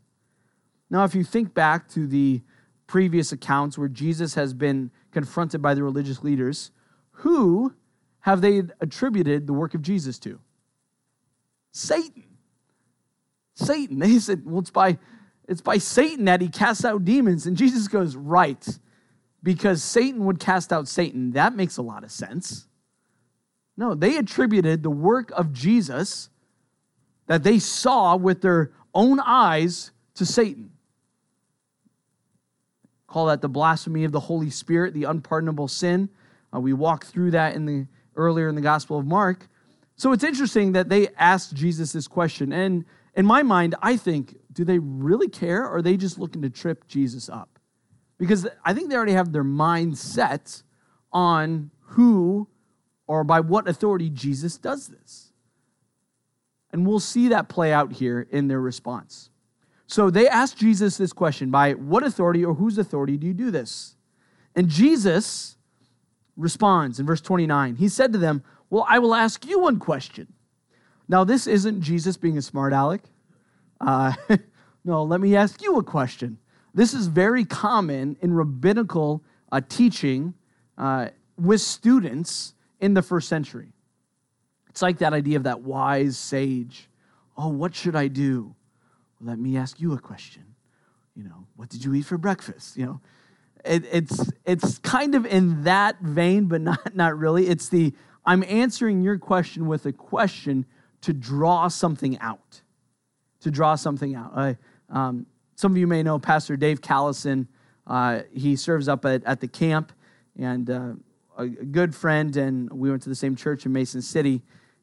Now, 0.91 1.05
if 1.05 1.15
you 1.15 1.25
think 1.25 1.55
back 1.55 1.89
to 1.91 2.07
the 2.07 2.43
previous 2.87 3.33
accounts 3.33 3.79
where 3.79 3.89
Jesus 3.89 4.35
has 4.35 4.53
been 4.53 4.91
confronted 5.11 5.63
by 5.63 5.75
the 5.75 5.83
religious 5.83 6.23
leaders, 6.23 6.71
who 7.11 7.75
have 8.21 8.41
they 8.41 8.63
attributed 8.81 9.47
the 9.47 9.53
work 9.53 9.75
of 9.75 9.83
Jesus 9.83 10.19
to? 10.21 10.41
Satan. 11.71 12.25
Satan. 13.55 13.99
They 14.01 14.19
said, 14.19 14.43
well, 14.45 14.61
it's 14.61 14.71
by, 14.71 14.99
it's 15.49 15.61
by 15.61 15.79
Satan 15.79 16.27
that 16.27 16.41
he 16.41 16.49
casts 16.49 16.85
out 16.85 17.05
demons. 17.05 17.47
And 17.47 17.57
Jesus 17.57 17.89
goes, 17.89 18.17
right, 18.17 18.67
because 19.43 19.83
Satan 19.83 20.25
would 20.25 20.41
cast 20.41 20.73
out 20.73 20.89
Satan. 20.89 21.33
That 21.33 21.55
makes 21.55 21.77
a 21.77 21.83
lot 21.83 22.05
of 22.05 22.11
sense. 22.11 22.67
No, 23.77 23.95
they 23.95 24.17
attributed 24.17 24.83
the 24.83 24.91
work 24.91 25.31
of 25.33 25.53
Jesus 25.53 26.29
that 27.27 27.43
they 27.43 27.59
saw 27.59 28.17
with 28.17 28.43
their 28.43 28.73
own 28.95 29.21
eyes 29.21 29.91
to 30.15 30.27
Satan. 30.27 30.71
Call 33.07 33.27
that 33.27 33.41
the 33.41 33.49
blasphemy 33.49 34.05
of 34.05 34.13
the 34.13 34.21
Holy 34.21 34.51
Spirit, 34.51 34.95
the 34.95 35.05
unpardonable 35.05 35.69
sin. 35.69 36.09
Uh, 36.55 36.61
we 36.61 36.73
walked 36.73 37.07
through 37.07 37.31
that 37.33 37.55
in 37.55 37.67
the 37.67 37.87
earlier 38.17 38.49
in 38.49 38.55
the 38.55 38.61
Gospel 38.61 38.99
of 38.99 39.07
Mark. 39.07 39.49
So 39.97 40.13
it's 40.13 40.25
interesting 40.25 40.73
that 40.73 40.89
they 40.89 41.09
asked 41.19 41.55
Jesus 41.55 41.93
this 41.93 42.09
question. 42.09 42.53
And 42.53 42.85
in 43.15 43.27
my 43.27 43.43
mind, 43.43 43.75
I 43.83 43.97
think, 43.97 44.37
do 44.53 44.65
they 44.65 44.79
really 44.79 45.29
care 45.29 45.63
or 45.63 45.77
are 45.77 45.83
they 45.83 45.97
just 45.97 46.19
looking 46.19 46.43
to 46.43 46.51
trip 46.51 46.87
Jesus 46.89 47.29
up? 47.29 47.59
Because 48.19 48.47
I 48.65 48.73
think 48.73 48.89
they 48.89 48.97
already 48.97 49.13
have 49.13 49.33
their 49.33 49.45
mind 49.45 49.99
set 49.99 50.63
on 51.13 51.71
who 51.81 52.49
or 53.07 53.25
by 53.25 53.41
what 53.41 53.69
authority 53.69 54.09
Jesus 54.09 54.57
does 54.57 54.89
this. 54.89 55.33
And 56.73 56.87
we'll 56.87 57.01
see 57.01 57.29
that 57.29 57.49
play 57.49 57.73
out 57.73 57.93
here 57.93 58.27
in 58.31 58.49
their 58.49 58.61
response. 58.61 59.29
So 59.87 60.09
they 60.09 60.27
asked 60.27 60.57
Jesus 60.57 60.97
this 60.97 61.13
question 61.13 61.51
By 61.51 61.73
what 61.73 62.03
authority 62.03 62.45
or 62.45 62.55
whose 62.55 62.79
authority 62.79 63.19
do 63.19 63.27
you 63.27 63.35
do 63.35 63.51
this? 63.51 63.97
And 64.55 64.69
Jesus 64.69 65.57
responds 66.37 66.99
in 66.99 67.07
verse 67.07 67.21
29. 67.21 67.77
He 67.77 67.89
said 67.89 68.13
to 68.13 68.19
them, 68.19 68.43
Well, 68.71 68.87
I 68.89 68.99
will 68.99 69.15
ask 69.15 69.45
you 69.45 69.59
one 69.59 69.79
question. 69.79 70.33
Now, 71.09 71.25
this 71.25 71.47
isn't 71.47 71.81
Jesus 71.81 72.17
being 72.17 72.39
a 72.39 72.43
smart 72.43 72.73
aleck. 72.73 73.03
Uh, 73.81 74.15
no, 74.85 75.03
let 75.03 75.21
me 75.21 75.37
ask 75.37 75.63
you 75.63 75.77
a 75.77 75.83
question. 75.83 76.39
This 76.75 76.95
is 76.95 77.07
very 77.07 77.45
common 77.45 78.17
in 78.23 78.33
rabbinical 78.33 79.23
uh, 79.51 79.61
teaching 79.69 80.35
uh, 80.79 81.09
with 81.37 81.61
students 81.61 82.55
in 82.81 82.95
the 82.95 83.03
first 83.03 83.29
century. 83.29 83.73
It's 84.69 84.81
like 84.81 84.99
that 84.99 85.13
idea 85.13 85.37
of 85.37 85.43
that 85.43 85.61
wise 85.61 86.17
sage. 86.17 86.89
Oh, 87.37 87.49
what 87.49 87.75
should 87.75 87.95
I 87.95 88.09
do? 88.09 88.55
Let 89.21 89.39
me 89.39 89.57
ask 89.57 89.81
you 89.81 89.93
a 89.93 89.99
question. 89.99 90.45
You 91.15 91.25
know, 91.25 91.47
what 91.57 91.69
did 91.69 91.85
you 91.85 91.95
eat 91.95 92.07
for 92.07 92.17
breakfast? 92.17 92.77
You 92.77 92.87
know, 92.87 93.01
it, 93.65 93.85
it's 93.93 94.33
it's 94.47 94.79
kind 94.79 95.15
of 95.15 95.27
in 95.27 95.65
that 95.65 96.01
vein, 96.01 96.47
but 96.47 96.63
not 96.63 96.95
not 96.97 97.19
really. 97.19 97.49
It's 97.49 97.69
the 97.69 97.93
I'm 98.25 98.43
answering 98.45 99.03
your 99.03 99.19
question 99.19 99.67
with 99.67 99.85
a 99.85 99.93
question 99.93 100.65
to 101.03 101.13
draw 101.13 101.69
something 101.69 102.19
out, 102.19 102.63
to 103.41 103.51
draw 103.51 103.75
something 103.75 104.15
out. 104.15 104.33
I, 104.35 104.57
um, 104.89 105.27
some 105.57 105.73
of 105.73 105.79
you 105.79 105.87
may 105.87 106.03
know 106.03 106.19
Pastor 106.19 106.57
Dave 106.57 106.81
Callison. 106.81 107.47
Uh, 107.87 108.23
he 108.33 108.57
serves 108.57 108.89
up 108.89 109.05
at, 109.05 109.25
at 109.25 109.41
the 109.41 109.49
camp, 109.49 109.93
and 110.39 110.71
uh, 110.71 110.93
a 111.37 111.47
good 111.47 111.95
friend, 111.95 112.37
and 112.37 112.71
we 112.73 112.91
went 112.91 113.03
to 113.03 113.09
the 113.09 113.15
same 113.15 113.37
church 113.37 113.67
in 113.67 113.73
Mason 113.73 114.03
City. 114.03 114.43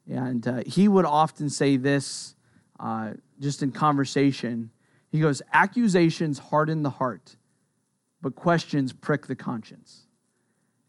And 0.10 0.48
uh, 0.48 0.64
he 0.66 0.88
would 0.88 1.06
often 1.06 1.50
say 1.50 1.78
this 1.78 2.36
uh, 2.80 3.12
just 3.40 3.64
in 3.64 3.72
conversation. 3.72 4.72
He 5.12 5.20
goes, 5.20 5.42
Accusations 5.54 6.40
harden 6.40 6.84
the 6.84 6.90
heart, 6.90 7.36
but 8.22 8.36
questions 8.36 8.92
prick 8.92 9.28
the 9.28 9.36
conscience. 9.36 10.08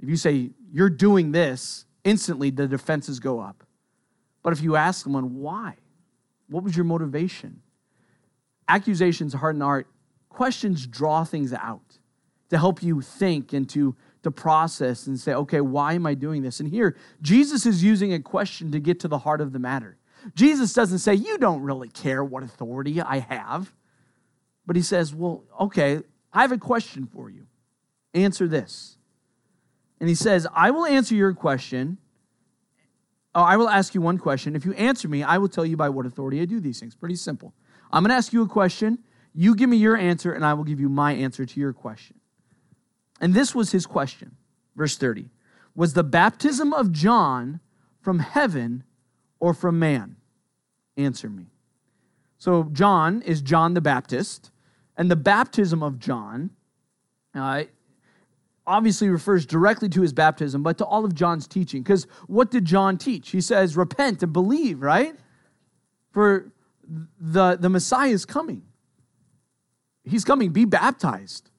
If 0.01 0.09
you 0.09 0.17
say, 0.17 0.51
You're 0.73 0.91
doing 0.91 1.33
this, 1.33 1.85
instantly 2.05 2.51
the 2.51 2.67
defenses 2.67 3.21
go 3.21 3.41
up. 3.41 3.65
But 4.43 4.53
if 4.53 4.63
you 4.63 4.77
ask 4.77 5.05
someone, 5.05 5.37
Why? 5.37 5.77
What 6.49 6.65
was 6.65 6.77
your 6.77 6.85
motivation? 6.85 7.63
Accusations 8.69 9.33
harden 9.35 9.61
the 9.61 9.65
heart. 9.67 9.87
Questions 10.29 10.87
draw 10.87 11.25
things 11.25 11.53
out 11.53 11.99
to 12.49 12.59
help 12.59 12.83
you 12.83 13.01
think 13.01 13.53
and 13.53 13.69
to 13.71 13.97
to 14.23 14.31
process 14.31 15.07
and 15.07 15.19
say, 15.19 15.33
okay, 15.33 15.61
why 15.61 15.95
am 15.95 16.07
I 16.07 16.15
doing 16.15 16.43
this? 16.43 16.61
And 16.61 16.69
here, 16.69 16.97
Jesus 17.23 17.67
is 17.67 17.83
using 17.83 18.13
a 18.13 18.21
question 18.21 18.73
to 18.73 18.81
get 18.81 19.01
to 19.01 19.09
the 19.09 19.19
heart 19.19 19.41
of 19.41 19.53
the 19.53 19.59
matter. 19.59 19.97
Jesus 20.35 20.75
doesn't 20.75 20.99
say, 20.99 21.15
you 21.15 21.39
don't 21.39 21.63
really 21.63 21.89
care 21.89 22.23
what 22.23 22.43
authority 22.43 23.01
I 23.01 23.21
have. 23.21 23.73
But 24.67 24.77
he 24.77 24.83
says, 24.83 25.15
well, 25.15 25.45
okay, 25.59 26.01
I 26.33 26.43
have 26.43 26.53
a 26.53 26.59
question 26.59 27.07
for 27.07 27.31
you. 27.31 27.47
Answer 28.13 28.47
this. 28.47 28.99
And 29.99 30.09
he 30.09 30.15
says, 30.15 30.47
I 30.55 30.71
will 30.71 30.85
answer 30.85 31.15
your 31.15 31.33
question. 31.33 31.99
Oh, 33.35 33.43
I 33.43 33.57
will 33.57 33.69
ask 33.69 33.95
you 33.95 34.01
one 34.01 34.19
question. 34.19 34.57
If 34.57 34.65
you 34.65 34.73
answer 34.75 35.09
me, 35.09 35.23
I 35.23 35.39
will 35.39 35.49
tell 35.49 35.65
you 35.65 35.77
by 35.77 35.89
what 35.89 36.07
authority 36.07 36.41
I 36.41 36.45
do 36.45 36.61
these 36.61 36.81
things. 36.81 36.95
Pretty 36.95 37.17
simple. 37.17 37.55
I'm 37.93 38.03
going 38.03 38.11
to 38.11 38.17
ask 38.17 38.33
you 38.33 38.43
a 38.43 38.49
question. 38.49 38.99
You 39.35 39.55
give 39.55 39.69
me 39.69 39.77
your 39.77 39.97
answer, 39.97 40.33
and 40.33 40.45
I 40.45 40.55
will 40.55 40.65
give 40.65 40.81
you 40.81 40.89
my 40.89 41.13
answer 41.13 41.47
to 41.47 41.61
your 41.61 41.73
question. 41.73 42.17
And 43.21 43.35
this 43.35 43.55
was 43.55 43.71
his 43.71 43.87
question. 43.87 44.37
Verse 44.75 44.97
30 44.97 45.27
Was 45.77 45.95
the 45.95 46.03
baptism 46.03 46.73
of 46.73 46.91
John 46.91 47.61
from 48.01 48.19
heaven 48.19 48.83
or 49.39 49.55
from 49.55 49.79
man? 49.79 50.17
Answer 50.97 51.29
me. 51.29 51.47
So, 52.39 52.65
John 52.73 53.23
is 53.23 53.43
John 53.43 53.75
the 53.75 53.81
Baptist, 53.81 54.51
and 54.97 55.11
the 55.11 55.17
baptism 55.17 55.83
of 55.83 55.99
John 55.99 56.51
uh, 57.35 57.65
obviously 58.71 59.09
refers 59.09 59.45
directly 59.45 59.89
to 59.91 60.01
his 60.01 60.13
baptism, 60.13 60.63
but 60.63 60.79
to 60.79 60.85
all 60.85 61.05
of 61.05 61.15
John's 61.15 61.47
teaching. 61.47 61.83
Because 61.83 62.07
what 62.27 62.51
did 62.51 62.65
John 62.65 62.97
teach? 62.97 63.31
He 63.31 63.41
says, 63.41 63.77
Repent 63.77 64.23
and 64.23 64.33
believe, 64.33 64.81
right? 64.81 65.15
For 66.13 66.53
the, 67.21 67.57
the 67.57 67.69
Messiah 67.69 68.11
is 68.11 68.25
coming. 68.25 68.63
He's 70.05 70.25
coming. 70.25 70.51
Be 70.51 70.65
baptized. 70.65 71.51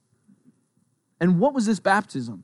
And 1.20 1.40
what 1.40 1.54
was 1.54 1.66
this 1.66 1.80
baptism? 1.80 2.44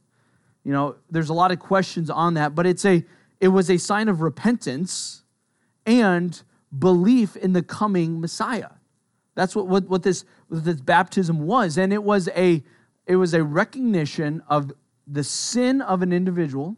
You 0.63 0.73
know, 0.73 0.95
there's 1.09 1.29
a 1.29 1.33
lot 1.33 1.51
of 1.51 1.59
questions 1.59 2.09
on 2.09 2.33
that, 2.35 2.53
but 2.53 2.67
it's 2.67 2.85
a 2.85 3.05
it 3.39 3.49
was 3.49 3.69
a 3.69 3.77
sign 3.77 4.09
of 4.09 4.21
repentance 4.21 5.23
and 5.85 6.41
belief 6.77 7.35
in 7.35 7.53
the 7.53 7.61
coming 7.61 8.19
Messiah. 8.19 8.71
That's 9.35 9.55
what, 9.55 9.67
what, 9.67 9.87
what, 9.87 10.03
this, 10.03 10.25
what 10.47 10.65
this 10.65 10.81
baptism 10.81 11.45
was. 11.45 11.77
And 11.77 11.93
it 11.93 12.03
was 12.03 12.27
a 12.29 12.63
it 13.07 13.15
was 13.15 13.33
a 13.33 13.43
recognition 13.43 14.43
of 14.47 14.71
the 15.07 15.23
sin 15.23 15.81
of 15.81 16.01
an 16.01 16.13
individual 16.13 16.77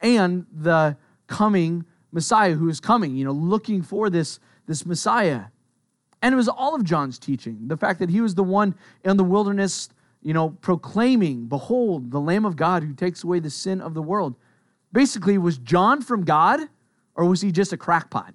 and 0.00 0.46
the 0.52 0.96
coming 1.26 1.84
Messiah 2.12 2.54
who 2.54 2.68
is 2.68 2.78
coming, 2.78 3.16
you 3.16 3.24
know, 3.24 3.32
looking 3.32 3.82
for 3.82 4.10
this, 4.10 4.38
this 4.66 4.84
Messiah. 4.84 5.44
And 6.20 6.32
it 6.32 6.36
was 6.36 6.48
all 6.48 6.74
of 6.74 6.84
John's 6.84 7.18
teaching. 7.18 7.68
The 7.68 7.76
fact 7.76 7.98
that 8.00 8.10
he 8.10 8.20
was 8.20 8.34
the 8.34 8.44
one 8.44 8.74
in 9.04 9.16
the 9.16 9.24
wilderness 9.24 9.88
you 10.22 10.32
know, 10.32 10.50
proclaiming, 10.60 11.46
Behold, 11.46 12.10
the 12.10 12.20
Lamb 12.20 12.44
of 12.44 12.56
God 12.56 12.82
who 12.82 12.94
takes 12.94 13.24
away 13.24 13.40
the 13.40 13.50
sin 13.50 13.80
of 13.80 13.94
the 13.94 14.02
world. 14.02 14.36
Basically, 14.92 15.36
was 15.36 15.58
John 15.58 16.00
from 16.00 16.24
God 16.24 16.60
or 17.14 17.24
was 17.26 17.40
he 17.40 17.50
just 17.50 17.72
a 17.72 17.76
crackpot? 17.76 18.32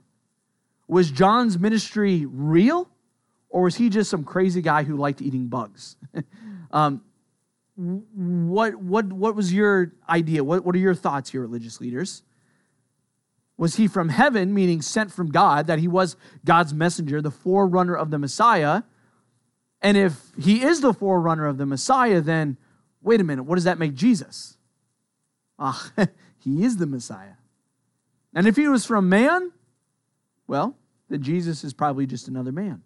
Was 0.87 1.09
John's 1.09 1.57
ministry 1.57 2.25
real 2.25 2.89
or 3.49 3.63
was 3.63 3.75
he 3.75 3.89
just 3.89 4.09
some 4.09 4.23
crazy 4.23 4.61
guy 4.61 4.83
who 4.83 4.97
liked 4.97 5.21
eating 5.21 5.47
bugs? 5.47 5.95
um, 6.71 7.01
what, 7.77 8.75
what, 8.75 9.13
what 9.13 9.35
was 9.35 9.53
your 9.53 9.93
idea? 10.09 10.43
What, 10.43 10.65
what 10.65 10.75
are 10.75 10.79
your 10.79 10.95
thoughts 10.95 11.31
here, 11.31 11.41
religious 11.41 11.79
leaders? 11.79 12.23
Was 13.55 13.75
he 13.75 13.87
from 13.87 14.09
heaven, 14.09 14.53
meaning 14.53 14.81
sent 14.81 15.11
from 15.11 15.31
God, 15.31 15.67
that 15.67 15.79
he 15.79 15.87
was 15.87 16.15
God's 16.43 16.73
messenger, 16.73 17.21
the 17.21 17.31
forerunner 17.31 17.95
of 17.95 18.09
the 18.09 18.17
Messiah? 18.17 18.83
And 19.81 19.95
if 19.95 20.31
he 20.39 20.63
is 20.63 20.81
the 20.81 20.93
forerunner 20.93 21.45
of 21.45 21.57
the 21.57 21.65
Messiah, 21.65 22.21
then 22.21 22.57
wait 23.01 23.21
a 23.21 23.23
minute, 23.23 23.43
what 23.43 23.55
does 23.55 23.63
that 23.65 23.77
make 23.77 23.93
Jesus? 23.93 24.57
Ah, 25.59 25.91
he 26.39 26.63
is 26.63 26.77
the 26.77 26.87
Messiah. 26.87 27.33
And 28.33 28.47
if 28.47 28.55
he 28.55 28.67
was 28.67 28.85
from 28.85 29.09
man, 29.09 29.51
well, 30.47 30.75
then 31.09 31.21
Jesus 31.21 31.63
is 31.63 31.73
probably 31.73 32.05
just 32.05 32.27
another 32.27 32.51
man. 32.51 32.81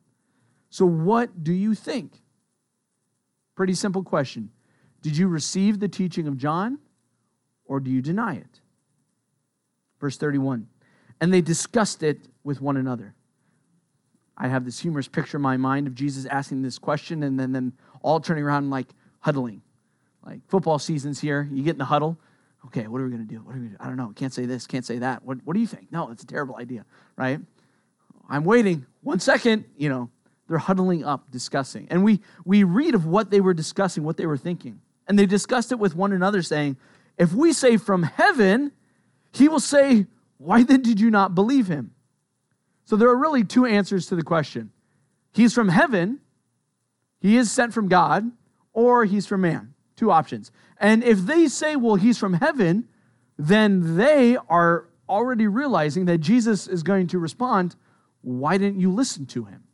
So, 0.70 0.86
what 0.86 1.44
do 1.44 1.54
you 1.54 1.76
think? 1.76 2.22
Pretty 3.56 3.74
simple 3.74 4.04
question. 4.04 4.52
Did 5.02 5.18
you 5.18 5.28
receive 5.28 5.80
the 5.80 5.88
teaching 5.88 6.28
of 6.28 6.38
John 6.38 6.80
or 7.66 7.80
do 7.80 7.90
you 7.90 8.02
deny 8.02 8.36
it? 8.36 8.60
Verse 10.00 10.18
31 10.18 10.68
And 11.20 11.34
they 11.34 11.42
discussed 11.42 12.04
it 12.04 12.20
with 12.44 12.62
one 12.62 12.78
another. 12.78 13.14
I 14.38 14.48
have 14.48 14.66
this 14.66 14.80
humorous 14.80 15.08
picture 15.08 15.38
in 15.38 15.44
my 15.44 15.58
mind 15.58 15.88
of 15.88 15.94
Jesus 15.94 16.26
asking 16.26 16.62
this 16.64 16.80
question 16.80 17.24
and 17.24 17.40
then 17.40 17.52
them 17.52 17.74
all 18.02 18.20
turning 18.20 18.44
around 18.44 18.64
and 18.64 18.72
like 18.72 18.88
huddling. 19.20 19.62
Like 20.26 20.40
football 20.48 20.80
season's 20.80 21.20
here, 21.20 21.48
you 21.52 21.64
get 21.64 21.72
in 21.72 21.78
the 21.78 21.86
huddle. 21.86 22.18
Okay, 22.68 22.88
what 22.88 23.02
are 23.02 23.06
we 23.06 23.12
going 23.12 23.28
to 23.28 23.34
do? 23.34 23.40
What 23.42 23.56
are 23.56 23.60
we 23.60 23.66
going 23.66 23.72
to 23.72 23.78
do? 23.78 23.84
I 23.84 23.88
don't 23.88 23.98
know. 23.98 24.12
Can't 24.16 24.34
say 24.34 24.46
this, 24.46 24.68
can't 24.68 24.86
say 24.86 25.00
that. 25.00 25.24
What, 25.24 25.40
what 25.46 25.54
do 25.54 25.60
you 25.60 25.68
think? 25.68 25.92
No, 25.92 26.12
it's 26.12 26.24
a 26.24 26.28
terrible 26.28 26.58
idea, 26.58 26.86
right? 27.16 27.40
I'm 28.30 28.44
waiting. 28.44 28.86
One 29.02 29.20
second, 29.20 29.66
you 29.78 29.90
know, 29.90 30.10
they're 30.48 30.60
huddling 30.60 31.04
up, 31.04 31.32
discussing. 31.32 31.88
And 31.90 32.04
we, 32.04 32.22
we 32.46 32.64
read 32.64 32.94
of 32.94 33.06
what 33.06 33.32
they 33.32 33.42
were 33.42 33.54
discussing, 33.54 34.04
what 34.04 34.18
they 34.18 34.26
were 34.26 34.38
thinking. 34.38 34.80
And 35.12 35.20
they 35.20 35.26
discussed 35.26 35.74
it 35.74 35.78
with 35.78 35.94
one 35.94 36.14
another, 36.14 36.42
saying, 36.42 36.78
If 37.18 37.34
we 37.34 37.52
say 37.52 37.76
from 37.76 38.04
heaven, 38.04 38.72
he 39.34 39.50
will 39.50 39.60
say, 39.60 40.06
Why 40.38 40.64
then 40.64 40.82
did 40.82 41.02
you 41.02 41.12
not 41.12 41.36
believe 41.36 41.68
him? 41.68 41.92
So 42.86 42.96
there 42.96 43.10
are 43.10 43.18
really 43.18 43.44
two 43.44 43.66
answers 43.66 44.06
to 44.06 44.16
the 44.16 44.24
question 44.24 44.72
He's 45.34 45.54
from 45.54 45.68
heaven, 45.68 46.22
he 47.20 47.36
is 47.36 47.52
sent 47.52 47.74
from 47.74 47.90
God, 47.90 48.32
or 48.72 49.04
he's 49.04 49.28
from 49.28 49.42
man. 49.42 49.74
Two 49.98 50.12
options. 50.12 50.50
And 50.78 51.04
if 51.04 51.20
they 51.20 51.50
say, 51.50 51.76
well, 51.76 51.96
he's 51.96 52.18
from 52.18 52.36
heaven, 52.36 52.88
then 53.38 53.98
they 53.98 54.38
are 54.48 54.88
already 55.10 55.46
realizing 55.46 56.06
that 56.06 56.20
Jesus 56.20 56.70
is 56.70 56.84
going 56.84 57.08
to 57.08 57.20
respond, 57.20 57.76
why 58.22 58.58
didn't 58.58 58.80
you 58.80 58.94
listen 58.94 59.26
to 59.26 59.44
him? 59.44 59.66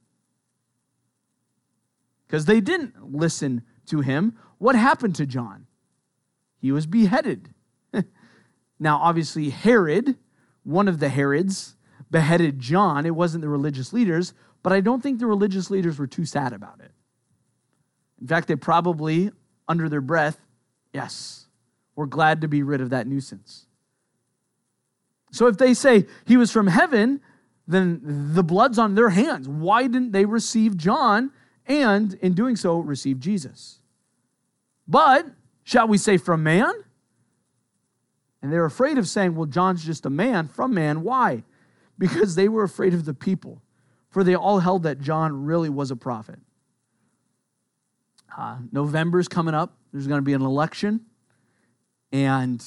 Because 2.25 2.45
they 2.45 2.59
didn't 2.59 3.13
listen 3.13 3.61
to 3.85 4.01
him. 4.01 4.35
What 4.57 4.75
happened 4.75 5.15
to 5.15 5.25
John? 5.25 5.67
He 6.59 6.71
was 6.71 6.85
beheaded. 6.85 7.53
now, 8.79 8.97
obviously, 8.97 9.49
Herod, 9.49 10.17
one 10.63 10.87
of 10.87 10.99
the 10.99 11.09
Herods, 11.09 11.75
beheaded 12.09 12.59
John. 12.59 13.05
It 13.05 13.15
wasn't 13.15 13.41
the 13.41 13.49
religious 13.49 13.93
leaders, 13.93 14.33
but 14.63 14.73
I 14.73 14.81
don't 14.81 15.01
think 15.01 15.19
the 15.19 15.27
religious 15.27 15.69
leaders 15.69 15.99
were 15.99 16.07
too 16.07 16.25
sad 16.25 16.53
about 16.53 16.79
it. 16.79 16.91
In 18.19 18.27
fact, 18.27 18.47
they 18.47 18.55
probably, 18.55 19.31
under 19.67 19.89
their 19.89 20.01
breath, 20.01 20.39
yes, 20.93 21.47
were 21.95 22.07
glad 22.07 22.41
to 22.41 22.47
be 22.47 22.63
rid 22.63 22.81
of 22.81 22.89
that 22.89 23.07
nuisance. 23.07 23.65
So 25.31 25.47
if 25.47 25.57
they 25.57 25.73
say 25.73 26.05
he 26.25 26.37
was 26.37 26.51
from 26.51 26.67
heaven, 26.67 27.21
then 27.67 27.99
the 28.33 28.43
blood's 28.43 28.79
on 28.79 28.95
their 28.95 29.09
hands. 29.09 29.47
Why 29.47 29.83
didn't 29.83 30.13
they 30.13 30.25
receive 30.25 30.77
John 30.77 31.31
and 31.67 32.13
in 32.15 32.33
doing 32.33 32.55
so, 32.55 32.79
receive 32.79 33.19
Jesus. 33.19 33.79
But, 34.87 35.27
shall 35.63 35.87
we 35.87 35.97
say, 35.97 36.17
from 36.17 36.43
man? 36.43 36.73
And 38.41 38.53
they're 38.53 38.65
afraid 38.65 38.97
of 38.97 39.07
saying, 39.07 39.35
well, 39.35 39.45
John's 39.45 39.83
just 39.83 40.05
a 40.05 40.09
man 40.09 40.47
from 40.47 40.73
man. 40.73 41.01
Why? 41.01 41.43
Because 41.97 42.35
they 42.35 42.47
were 42.47 42.63
afraid 42.63 42.93
of 42.93 43.05
the 43.05 43.13
people, 43.13 43.61
for 44.09 44.23
they 44.23 44.35
all 44.35 44.59
held 44.59 44.83
that 44.83 45.01
John 45.01 45.45
really 45.45 45.69
was 45.69 45.91
a 45.91 45.95
prophet. 45.95 46.39
Uh, 48.37 48.57
November's 48.71 49.27
coming 49.27 49.55
up. 49.55 49.75
There's 49.91 50.07
going 50.07 50.19
to 50.19 50.25
be 50.25 50.33
an 50.33 50.43
election. 50.43 51.01
And 52.11 52.63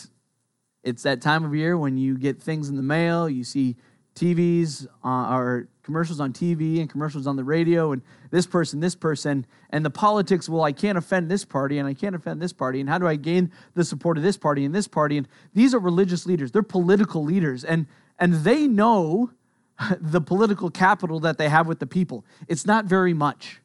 it's 0.83 1.05
that 1.05 1.23
time 1.23 1.45
of 1.45 1.55
year 1.55 1.79
when 1.79 1.97
you 1.97 2.19
get 2.19 2.43
things 2.43 2.69
in 2.69 2.77
the 2.77 2.83
mail, 2.83 3.29
you 3.29 3.45
see 3.45 3.77
TVs 4.15 4.87
uh, 5.05 5.35
or 5.35 5.69
commercials 5.83 6.21
on 6.21 6.33
TV 6.33 6.81
and 6.81 6.89
commercials 6.89 7.27
on 7.27 7.37
the 7.37 7.45
radio, 7.45 7.93
and 7.93 8.03
this 8.31 8.47
person, 8.47 8.81
this 8.81 8.95
person, 8.95 9.47
and 9.71 9.85
the 9.85 9.91
politics. 9.91 10.49
Well, 10.49 10.63
I 10.63 10.73
can't 10.73 10.99
offend 10.99 11.31
this 11.31 11.45
party, 11.45 11.79
and 11.79 11.89
I 11.89 11.95
can't 11.95 12.15
offend 12.15 12.41
this 12.41 12.53
party, 12.53 12.81
and 12.81 12.89
how 12.89 12.99
do 12.99 13.07
I 13.07 13.17
gain 13.17 13.51
the 13.75 13.85
support 13.85 14.17
of 14.17 14.23
this 14.23 14.37
party 14.37 14.65
and 14.65 14.75
this 14.75 14.89
party? 14.89 15.17
And 15.17 15.29
these 15.55 15.75
are 15.75 15.79
religious 15.79 16.27
leaders; 16.27 16.53
they're 16.53 16.63
political 16.63 17.25
leaders, 17.25 17.65
and 17.65 17.87
and 18.19 18.35
they 18.45 18.67
know 18.67 19.31
the 20.01 20.21
political 20.21 20.71
capital 20.71 21.21
that 21.21 21.39
they 21.39 21.49
have 21.49 21.67
with 21.67 21.79
the 21.79 21.87
people. 21.87 22.25
It's 22.49 22.67
not 22.67 22.85
very 22.85 23.15
much, 23.15 23.61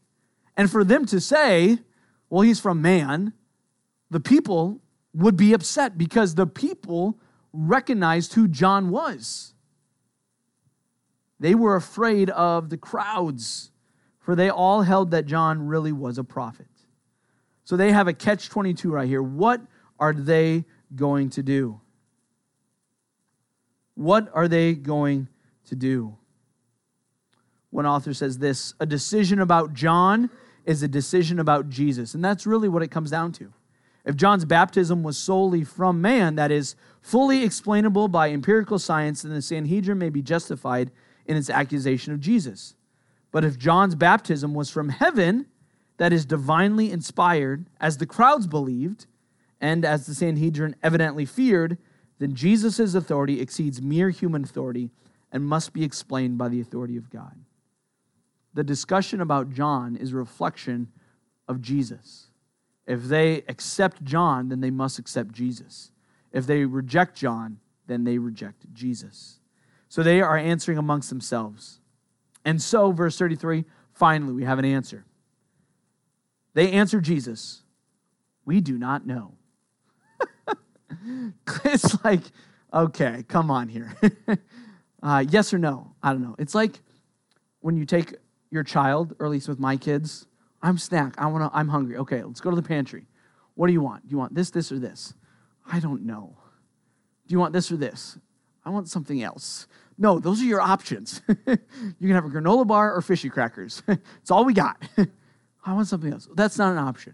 and 0.55 0.69
for 0.69 0.83
them 0.83 1.05
to 1.07 1.19
say, 1.19 1.79
"Well, 2.29 2.41
he's 2.41 2.59
from 2.59 2.81
man," 2.81 3.33
the 4.09 4.19
people 4.19 4.81
would 5.13 5.37
be 5.37 5.53
upset 5.53 5.97
because 5.97 6.35
the 6.35 6.47
people 6.47 7.17
recognized 7.53 8.33
who 8.33 8.47
John 8.47 8.89
was. 8.89 9.54
They 11.39 11.55
were 11.55 11.75
afraid 11.75 12.29
of 12.29 12.69
the 12.69 12.77
crowds, 12.77 13.71
for 14.19 14.35
they 14.35 14.49
all 14.49 14.81
held 14.81 15.11
that 15.11 15.25
John 15.25 15.67
really 15.67 15.91
was 15.91 16.17
a 16.17 16.23
prophet. 16.23 16.67
So 17.63 17.75
they 17.75 17.91
have 17.91 18.07
a 18.07 18.13
catch 18.13 18.49
22 18.49 18.91
right 18.91 19.07
here. 19.07 19.23
What 19.23 19.61
are 19.99 20.13
they 20.13 20.65
going 20.95 21.29
to 21.31 21.43
do? 21.43 21.81
What 23.95 24.29
are 24.33 24.47
they 24.47 24.73
going 24.75 25.29
to 25.65 25.75
do? 25.75 26.17
One 27.71 27.85
author 27.85 28.13
says 28.13 28.37
this 28.37 28.73
a 28.79 28.85
decision 28.85 29.39
about 29.39 29.73
John 29.73 30.29
is 30.65 30.83
a 30.83 30.87
decision 30.87 31.39
about 31.39 31.69
Jesus. 31.69 32.13
And 32.13 32.23
that's 32.23 32.45
really 32.45 32.69
what 32.69 32.83
it 32.83 32.89
comes 32.89 33.11
down 33.11 33.31
to. 33.33 33.51
If 34.05 34.15
John's 34.15 34.45
baptism 34.45 35.03
was 35.03 35.17
solely 35.17 35.63
from 35.63 35.99
man, 35.99 36.35
that 36.35 36.51
is, 36.51 36.75
fully 37.01 37.43
explainable 37.43 38.07
by 38.07 38.29
empirical 38.29 38.79
science, 38.79 39.23
then 39.23 39.33
the 39.33 39.41
Sanhedrin 39.41 39.97
may 39.97 40.09
be 40.09 40.21
justified 40.21 40.91
in 41.25 41.37
its 41.37 41.49
accusation 41.49 42.13
of 42.13 42.19
Jesus. 42.19 42.75
But 43.31 43.43
if 43.43 43.57
John's 43.57 43.95
baptism 43.95 44.53
was 44.53 44.69
from 44.69 44.89
heaven, 44.89 45.47
that 45.97 46.13
is 46.13 46.25
divinely 46.25 46.91
inspired, 46.91 47.67
as 47.79 47.97
the 47.97 48.05
crowds 48.05 48.47
believed, 48.47 49.07
and 49.59 49.85
as 49.85 50.05
the 50.05 50.15
Sanhedrin 50.15 50.75
evidently 50.83 51.25
feared, 51.25 51.77
then 52.19 52.33
Jesus' 52.33 52.95
authority 52.95 53.41
exceeds 53.41 53.81
mere 53.81 54.09
human 54.09 54.43
authority 54.43 54.89
and 55.31 55.45
must 55.45 55.73
be 55.73 55.83
explained 55.83 56.37
by 56.37 56.47
the 56.47 56.61
authority 56.61 56.97
of 56.97 57.09
God. 57.09 57.35
The 58.53 58.63
discussion 58.63 59.19
about 59.19 59.51
John 59.51 59.95
is 59.95 60.13
a 60.13 60.17
reflection 60.17 60.89
of 61.47 61.61
Jesus. 61.61 62.27
If 62.87 63.03
they 63.03 63.43
accept 63.47 64.03
John, 64.03 64.49
then 64.49 64.61
they 64.61 64.71
must 64.71 64.99
accept 64.99 65.33
Jesus. 65.33 65.91
If 66.31 66.47
they 66.47 66.63
reject 66.65 67.17
John, 67.17 67.59
then 67.87 68.03
they 68.03 68.17
reject 68.17 68.73
Jesus. 68.73 69.39
So 69.89 70.03
they 70.03 70.21
are 70.21 70.37
answering 70.37 70.77
amongst 70.77 71.09
themselves. 71.09 71.79
And 72.43 72.61
so, 72.61 72.91
verse 72.91 73.17
33, 73.17 73.65
finally, 73.93 74.33
we 74.33 74.43
have 74.43 74.59
an 74.59 74.65
answer. 74.65 75.05
They 76.53 76.71
answer 76.71 77.01
Jesus, 77.01 77.63
We 78.45 78.61
do 78.61 78.77
not 78.77 79.05
know. 79.05 79.33
it's 81.65 82.03
like, 82.03 82.21
okay, 82.73 83.23
come 83.27 83.51
on 83.51 83.67
here. 83.67 83.95
uh, 85.03 85.23
yes 85.29 85.53
or 85.53 85.57
no? 85.57 85.93
I 86.01 86.11
don't 86.11 86.21
know. 86.21 86.35
It's 86.39 86.55
like 86.55 86.79
when 87.61 87.77
you 87.77 87.85
take 87.85 88.15
your 88.51 88.63
child, 88.63 89.15
or 89.19 89.25
at 89.25 89.31
least 89.31 89.47
with 89.47 89.59
my 89.59 89.75
kids, 89.75 90.27
I'm 90.61 90.77
snack. 90.77 91.15
I 91.17 91.27
want 91.27 91.51
to. 91.51 91.57
I'm 91.57 91.67
hungry. 91.67 91.97
Okay, 91.97 92.23
let's 92.23 92.41
go 92.41 92.49
to 92.49 92.55
the 92.55 92.61
pantry. 92.61 93.05
What 93.55 93.67
do 93.67 93.73
you 93.73 93.81
want? 93.81 94.07
Do 94.07 94.11
you 94.11 94.17
want 94.17 94.33
this, 94.33 94.49
this, 94.49 94.71
or 94.71 94.79
this? 94.79 95.13
I 95.71 95.79
don't 95.79 96.05
know. 96.05 96.37
Do 97.27 97.33
you 97.33 97.39
want 97.39 97.53
this 97.53 97.71
or 97.71 97.77
this? 97.77 98.17
I 98.65 98.71
want 98.71 98.89
something 98.89 99.21
else. 99.21 99.67
No, 99.97 100.19
those 100.19 100.41
are 100.41 100.45
your 100.45 100.61
options. 100.61 101.21
you 101.27 101.35
can 101.45 102.11
have 102.11 102.25
a 102.25 102.29
granola 102.29 102.67
bar 102.67 102.93
or 102.93 103.01
fishy 103.01 103.29
crackers. 103.29 103.83
it's 103.87 104.31
all 104.31 104.43
we 104.43 104.53
got. 104.53 104.81
I 105.65 105.73
want 105.73 105.87
something 105.87 106.11
else. 106.11 106.27
That's 106.35 106.57
not 106.57 106.71
an 106.71 106.77
option. 106.77 107.13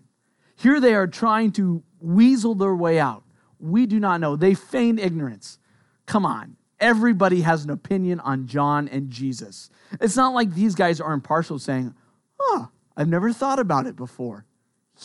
Here 0.56 0.80
they 0.80 0.94
are 0.94 1.08
trying 1.08 1.52
to 1.54 1.84
weasel 2.00 2.56
their 2.56 2.76
way 2.76 3.00
out. 3.00 3.24
We 3.60 3.86
do 3.86 4.00
not 4.00 4.20
know. 4.20 4.36
They 4.36 4.54
feign 4.54 4.98
ignorance. 4.98 5.60
Come 6.06 6.26
on. 6.26 6.56
Everybody 6.80 7.42
has 7.42 7.64
an 7.64 7.70
opinion 7.70 8.20
on 8.22 8.48
John 8.48 8.88
and 8.88 9.10
Jesus. 9.12 9.70
It's 10.00 10.16
not 10.16 10.34
like 10.34 10.54
these 10.54 10.74
guys 10.74 11.00
are 11.00 11.14
impartial 11.14 11.60
saying, 11.60 11.94
oh, 12.40 12.70
I've 12.98 13.08
never 13.08 13.32
thought 13.32 13.60
about 13.60 13.86
it 13.86 13.96
before. 13.96 14.46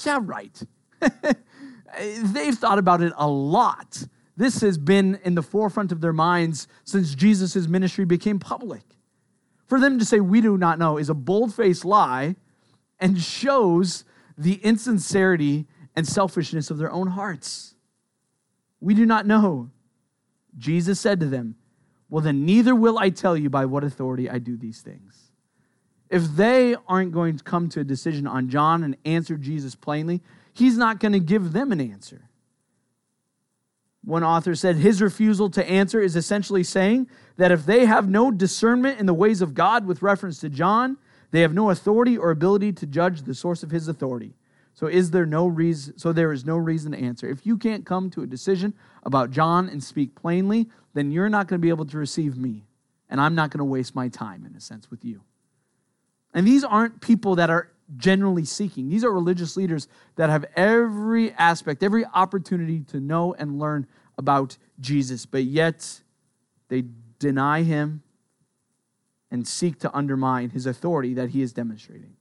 Yeah, 0.04 0.20
right. 0.22 0.62
They've 2.22 2.54
thought 2.54 2.78
about 2.78 3.02
it 3.02 3.12
a 3.16 3.28
lot. 3.28 4.06
This 4.36 4.60
has 4.60 4.76
been 4.76 5.18
in 5.24 5.34
the 5.34 5.42
forefront 5.42 5.92
of 5.92 6.00
their 6.00 6.12
minds 6.12 6.68
since 6.84 7.14
Jesus' 7.14 7.66
ministry 7.66 8.04
became 8.04 8.38
public. 8.38 8.82
For 9.66 9.80
them 9.80 9.98
to 9.98 10.04
say, 10.04 10.20
we 10.20 10.40
do 10.40 10.56
not 10.58 10.78
know, 10.78 10.98
is 10.98 11.08
a 11.08 11.14
bold 11.14 11.54
faced 11.54 11.84
lie 11.84 12.36
and 13.00 13.20
shows 13.20 14.04
the 14.38 14.54
insincerity 14.54 15.66
and 15.94 16.06
selfishness 16.06 16.70
of 16.70 16.78
their 16.78 16.92
own 16.92 17.08
hearts. 17.08 17.74
We 18.80 18.94
do 18.94 19.06
not 19.06 19.26
know. 19.26 19.70
Jesus 20.58 21.00
said 21.00 21.20
to 21.20 21.26
them, 21.26 21.56
Well, 22.08 22.22
then 22.22 22.44
neither 22.44 22.74
will 22.74 22.98
I 22.98 23.10
tell 23.10 23.36
you 23.36 23.50
by 23.50 23.64
what 23.64 23.84
authority 23.84 24.28
I 24.28 24.38
do 24.38 24.56
these 24.56 24.80
things. 24.80 25.32
If 26.08 26.24
they 26.36 26.76
aren't 26.86 27.12
going 27.12 27.36
to 27.38 27.44
come 27.44 27.68
to 27.70 27.80
a 27.80 27.84
decision 27.84 28.26
on 28.26 28.48
John 28.48 28.84
and 28.84 28.96
answer 29.04 29.36
Jesus 29.36 29.74
plainly, 29.74 30.22
he's 30.52 30.76
not 30.76 31.00
going 31.00 31.12
to 31.12 31.20
give 31.20 31.52
them 31.52 31.72
an 31.72 31.80
answer. 31.80 32.25
One 34.06 34.22
author 34.22 34.54
said 34.54 34.76
his 34.76 35.02
refusal 35.02 35.50
to 35.50 35.68
answer 35.68 36.00
is 36.00 36.14
essentially 36.14 36.62
saying 36.62 37.08
that 37.38 37.50
if 37.50 37.66
they 37.66 37.86
have 37.86 38.08
no 38.08 38.30
discernment 38.30 39.00
in 39.00 39.06
the 39.06 39.12
ways 39.12 39.42
of 39.42 39.52
God 39.52 39.84
with 39.84 40.00
reference 40.00 40.38
to 40.40 40.48
John, 40.48 40.96
they 41.32 41.40
have 41.40 41.52
no 41.52 41.70
authority 41.70 42.16
or 42.16 42.30
ability 42.30 42.72
to 42.74 42.86
judge 42.86 43.22
the 43.22 43.34
source 43.34 43.64
of 43.64 43.72
his 43.72 43.88
authority. 43.88 44.34
So 44.74 44.86
is 44.86 45.10
there 45.10 45.26
no 45.26 45.48
reason 45.48 45.98
so 45.98 46.12
there 46.12 46.32
is 46.32 46.44
no 46.44 46.56
reason 46.56 46.92
to 46.92 46.98
answer. 46.98 47.28
If 47.28 47.44
you 47.44 47.56
can't 47.56 47.84
come 47.84 48.08
to 48.10 48.22
a 48.22 48.28
decision 48.28 48.74
about 49.02 49.32
John 49.32 49.68
and 49.68 49.82
speak 49.82 50.14
plainly, 50.14 50.68
then 50.94 51.10
you're 51.10 51.28
not 51.28 51.48
going 51.48 51.60
to 51.60 51.62
be 51.62 51.70
able 51.70 51.86
to 51.86 51.98
receive 51.98 52.36
me, 52.36 52.64
and 53.10 53.20
I'm 53.20 53.34
not 53.34 53.50
going 53.50 53.58
to 53.58 53.64
waste 53.64 53.96
my 53.96 54.06
time 54.06 54.46
in 54.46 54.54
a 54.54 54.60
sense 54.60 54.88
with 54.88 55.04
you. 55.04 55.22
And 56.32 56.46
these 56.46 56.62
aren't 56.62 57.00
people 57.00 57.34
that 57.36 57.50
are 57.50 57.72
generally 57.96 58.44
seeking. 58.44 58.88
These 58.88 59.04
are 59.04 59.12
religious 59.12 59.56
leaders 59.56 59.88
that 60.16 60.30
have 60.30 60.44
every 60.56 61.32
aspect, 61.32 61.82
every 61.82 62.04
opportunity 62.04 62.80
to 62.88 63.00
know 63.00 63.34
and 63.34 63.58
learn 63.58 63.86
about 64.18 64.56
Jesus, 64.80 65.26
but 65.26 65.44
yet 65.44 66.00
they 66.68 66.84
deny 67.18 67.62
him 67.62 68.02
and 69.30 69.46
seek 69.46 69.78
to 69.80 69.94
undermine 69.94 70.50
his 70.50 70.66
authority 70.66 71.14
that 71.14 71.30
he 71.30 71.42
is 71.42 71.52
demonstrating. 71.52 72.16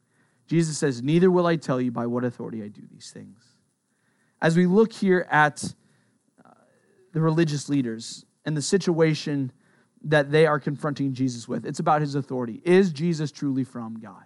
Jesus 0.48 0.78
says, 0.78 1.02
Neither 1.02 1.32
will 1.32 1.48
I 1.48 1.56
tell 1.56 1.82
you 1.82 1.92
by 1.92 2.06
what 2.06 2.24
authority 2.24 2.64
I 2.64 2.68
do 2.68 2.82
these 2.92 3.12
things. 3.12 3.40
As 4.42 4.56
we 4.56 4.66
look 4.66 4.94
here 4.94 5.26
at 5.30 5.64
uh, 6.44 6.50
the 7.14 7.22
religious 7.22 7.70
leaders 7.70 8.26
and 8.46 8.56
the 8.56 8.62
situation 8.62 9.52
that 10.04 10.32
they 10.32 10.46
are 10.46 10.60
confronting 10.60 11.14
Jesus 11.14 11.48
with, 11.48 11.66
it's 11.66 11.80
about 11.80 12.02
his 12.02 12.14
authority. 12.14 12.62
Is 12.64 12.92
Jesus 12.92 13.32
truly 13.32 13.64
from 13.64 14.00
God? 14.00 14.26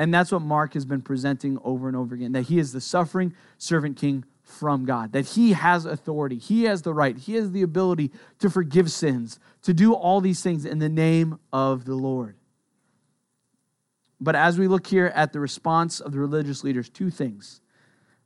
And 0.00 0.14
that's 0.14 0.32
what 0.32 0.40
Mark 0.40 0.72
has 0.72 0.86
been 0.86 1.02
presenting 1.02 1.58
over 1.62 1.86
and 1.86 1.94
over 1.94 2.14
again 2.14 2.32
that 2.32 2.44
he 2.44 2.58
is 2.58 2.72
the 2.72 2.80
suffering 2.80 3.34
servant 3.58 3.98
king 3.98 4.24
from 4.42 4.86
God, 4.86 5.12
that 5.12 5.26
he 5.26 5.52
has 5.52 5.84
authority, 5.84 6.38
he 6.38 6.64
has 6.64 6.80
the 6.80 6.94
right, 6.94 7.18
he 7.18 7.34
has 7.34 7.52
the 7.52 7.60
ability 7.60 8.10
to 8.38 8.48
forgive 8.48 8.90
sins, 8.90 9.38
to 9.60 9.74
do 9.74 9.92
all 9.92 10.22
these 10.22 10.42
things 10.42 10.64
in 10.64 10.78
the 10.78 10.88
name 10.88 11.38
of 11.52 11.84
the 11.84 11.94
Lord. 11.94 12.36
But 14.18 14.36
as 14.36 14.58
we 14.58 14.68
look 14.68 14.86
here 14.86 15.12
at 15.14 15.34
the 15.34 15.40
response 15.40 16.00
of 16.00 16.12
the 16.12 16.18
religious 16.18 16.64
leaders, 16.64 16.88
two 16.88 17.10
things 17.10 17.60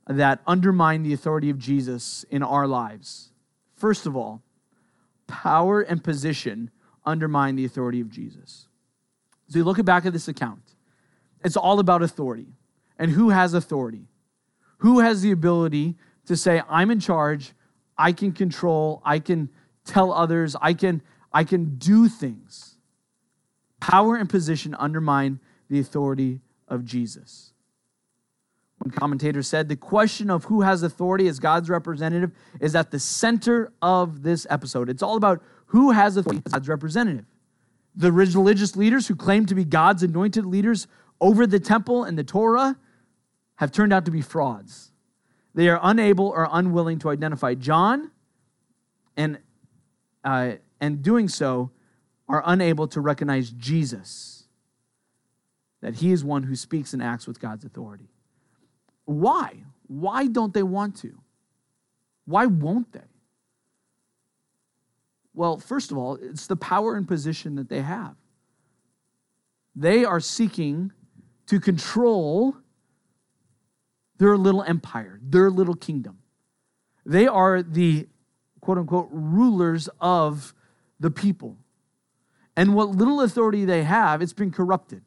that 0.07 0.39
undermine 0.47 1.03
the 1.03 1.11
authority 1.11 1.49
of 1.49 1.59
Jesus 1.59 2.23
in 2.31 2.41
our 2.41 2.67
lives. 2.67 3.33
First 3.73 4.05
of 4.05 4.15
all, 4.15 4.43
power 5.27 5.81
and 5.81 6.01
position 6.01 6.71
undermine 7.05 7.57
the 7.57 7.65
authority 7.65 7.99
of 7.99 8.09
Jesus. 8.09 8.69
So 9.49 9.57
you 9.57 9.65
look 9.65 9.83
back 9.83 10.05
at 10.05 10.13
this 10.13 10.29
account. 10.29 10.64
It's 11.45 11.55
all 11.55 11.79
about 11.79 12.01
authority. 12.01 12.47
And 12.97 13.11
who 13.11 13.29
has 13.29 13.53
authority? 13.53 14.07
Who 14.79 14.99
has 14.99 15.21
the 15.21 15.31
ability 15.31 15.95
to 16.25 16.35
say, 16.35 16.61
I'm 16.67 16.89
in 16.89 16.99
charge, 16.99 17.53
I 17.97 18.11
can 18.11 18.31
control, 18.31 19.01
I 19.05 19.19
can 19.19 19.49
tell 19.85 20.11
others, 20.11 20.55
I 20.59 20.73
can, 20.73 21.03
I 21.31 21.43
can 21.43 21.75
do 21.77 22.09
things? 22.09 22.77
Power 23.79 24.15
and 24.15 24.27
position 24.27 24.75
undermine 24.79 25.39
the 25.69 25.79
authority 25.79 26.41
of 26.67 26.83
Jesus. 26.83 27.53
One 28.79 28.89
commentator 28.89 29.43
said 29.43 29.69
the 29.69 29.75
question 29.75 30.31
of 30.31 30.45
who 30.45 30.61
has 30.61 30.81
authority 30.81 31.27
as 31.27 31.39
God's 31.39 31.69
representative 31.69 32.31
is 32.59 32.75
at 32.75 32.89
the 32.89 32.99
center 32.99 33.71
of 33.83 34.23
this 34.23 34.47
episode. 34.49 34.89
It's 34.89 35.03
all 35.03 35.15
about 35.15 35.43
who 35.67 35.91
has 35.91 36.17
authority 36.17 36.41
as 36.45 36.53
God's 36.53 36.69
representative. 36.69 37.25
The 37.95 38.11
religious 38.11 38.75
leaders 38.75 39.07
who 39.07 39.15
claim 39.15 39.45
to 39.45 39.55
be 39.55 39.63
God's 39.63 40.01
anointed 40.01 40.45
leaders 40.45 40.87
over 41.25 41.47
the 41.47 41.59
temple 41.59 42.03
and 42.03 42.15
the 42.19 42.23
Torah 42.23 42.77
have 43.55 43.71
turned 43.71 43.91
out 43.91 44.05
to 44.05 44.11
be 44.11 44.21
frauds. 44.21 44.91
They 45.55 45.69
are 45.69 45.79
unable 45.81 46.27
or 46.27 46.47
unwilling 46.51 46.99
to 46.99 47.09
identify 47.09 47.55
John, 47.55 48.11
and, 49.17 49.39
uh, 50.23 50.51
and 50.79 51.01
doing 51.01 51.27
so, 51.27 51.71
are 52.29 52.43
unable 52.45 52.87
to 52.89 53.01
recognize 53.01 53.49
Jesus, 53.49 54.43
that 55.81 55.95
he 55.95 56.11
is 56.11 56.23
one 56.23 56.43
who 56.43 56.55
speaks 56.55 56.93
and 56.93 57.01
acts 57.01 57.25
with 57.25 57.39
God's 57.39 57.65
authority. 57.65 58.11
Why? 59.05 59.63
Why 59.87 60.27
don't 60.27 60.53
they 60.53 60.63
want 60.63 60.95
to? 60.97 61.19
Why 62.25 62.45
won't 62.45 62.91
they? 62.91 63.09
Well, 65.33 65.57
first 65.57 65.91
of 65.91 65.97
all, 65.97 66.19
it's 66.21 66.45
the 66.45 66.55
power 66.55 66.95
and 66.95 67.07
position 67.07 67.55
that 67.55 67.69
they 67.69 67.81
have. 67.81 68.15
They 69.75 70.05
are 70.05 70.19
seeking 70.19 70.91
to 71.47 71.59
control 71.59 72.55
their 74.17 74.37
little 74.37 74.63
empire, 74.63 75.19
their 75.21 75.49
little 75.49 75.75
kingdom. 75.75 76.19
They 77.05 77.27
are 77.27 77.61
the 77.61 78.07
quote 78.61 78.77
unquote 78.77 79.09
rulers 79.11 79.89
of 79.99 80.53
the 80.99 81.11
people. 81.11 81.57
And 82.55 82.73
what 82.73 82.89
little 82.89 83.21
authority 83.21 83.65
they 83.65 83.83
have, 83.83 84.21
it's 84.21 84.33
been 84.33 84.51
corrupted. 84.51 85.03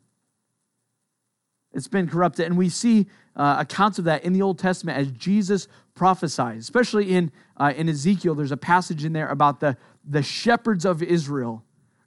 It's 1.72 1.88
been 1.88 2.08
corrupted. 2.08 2.46
And 2.46 2.56
we 2.56 2.68
see 2.68 3.06
uh, 3.34 3.56
accounts 3.58 3.98
of 3.98 4.04
that 4.04 4.24
in 4.24 4.32
the 4.32 4.42
Old 4.42 4.58
Testament 4.58 4.98
as 4.98 5.10
Jesus 5.12 5.68
prophesied, 5.94 6.58
especially 6.58 7.14
in, 7.14 7.32
uh, 7.56 7.72
in 7.76 7.88
Ezekiel. 7.88 8.34
There's 8.34 8.52
a 8.52 8.56
passage 8.56 9.04
in 9.04 9.12
there 9.12 9.28
about 9.28 9.60
the, 9.60 9.76
the 10.04 10.22
shepherds 10.22 10.84
of 10.84 11.02
Israel 11.02 11.64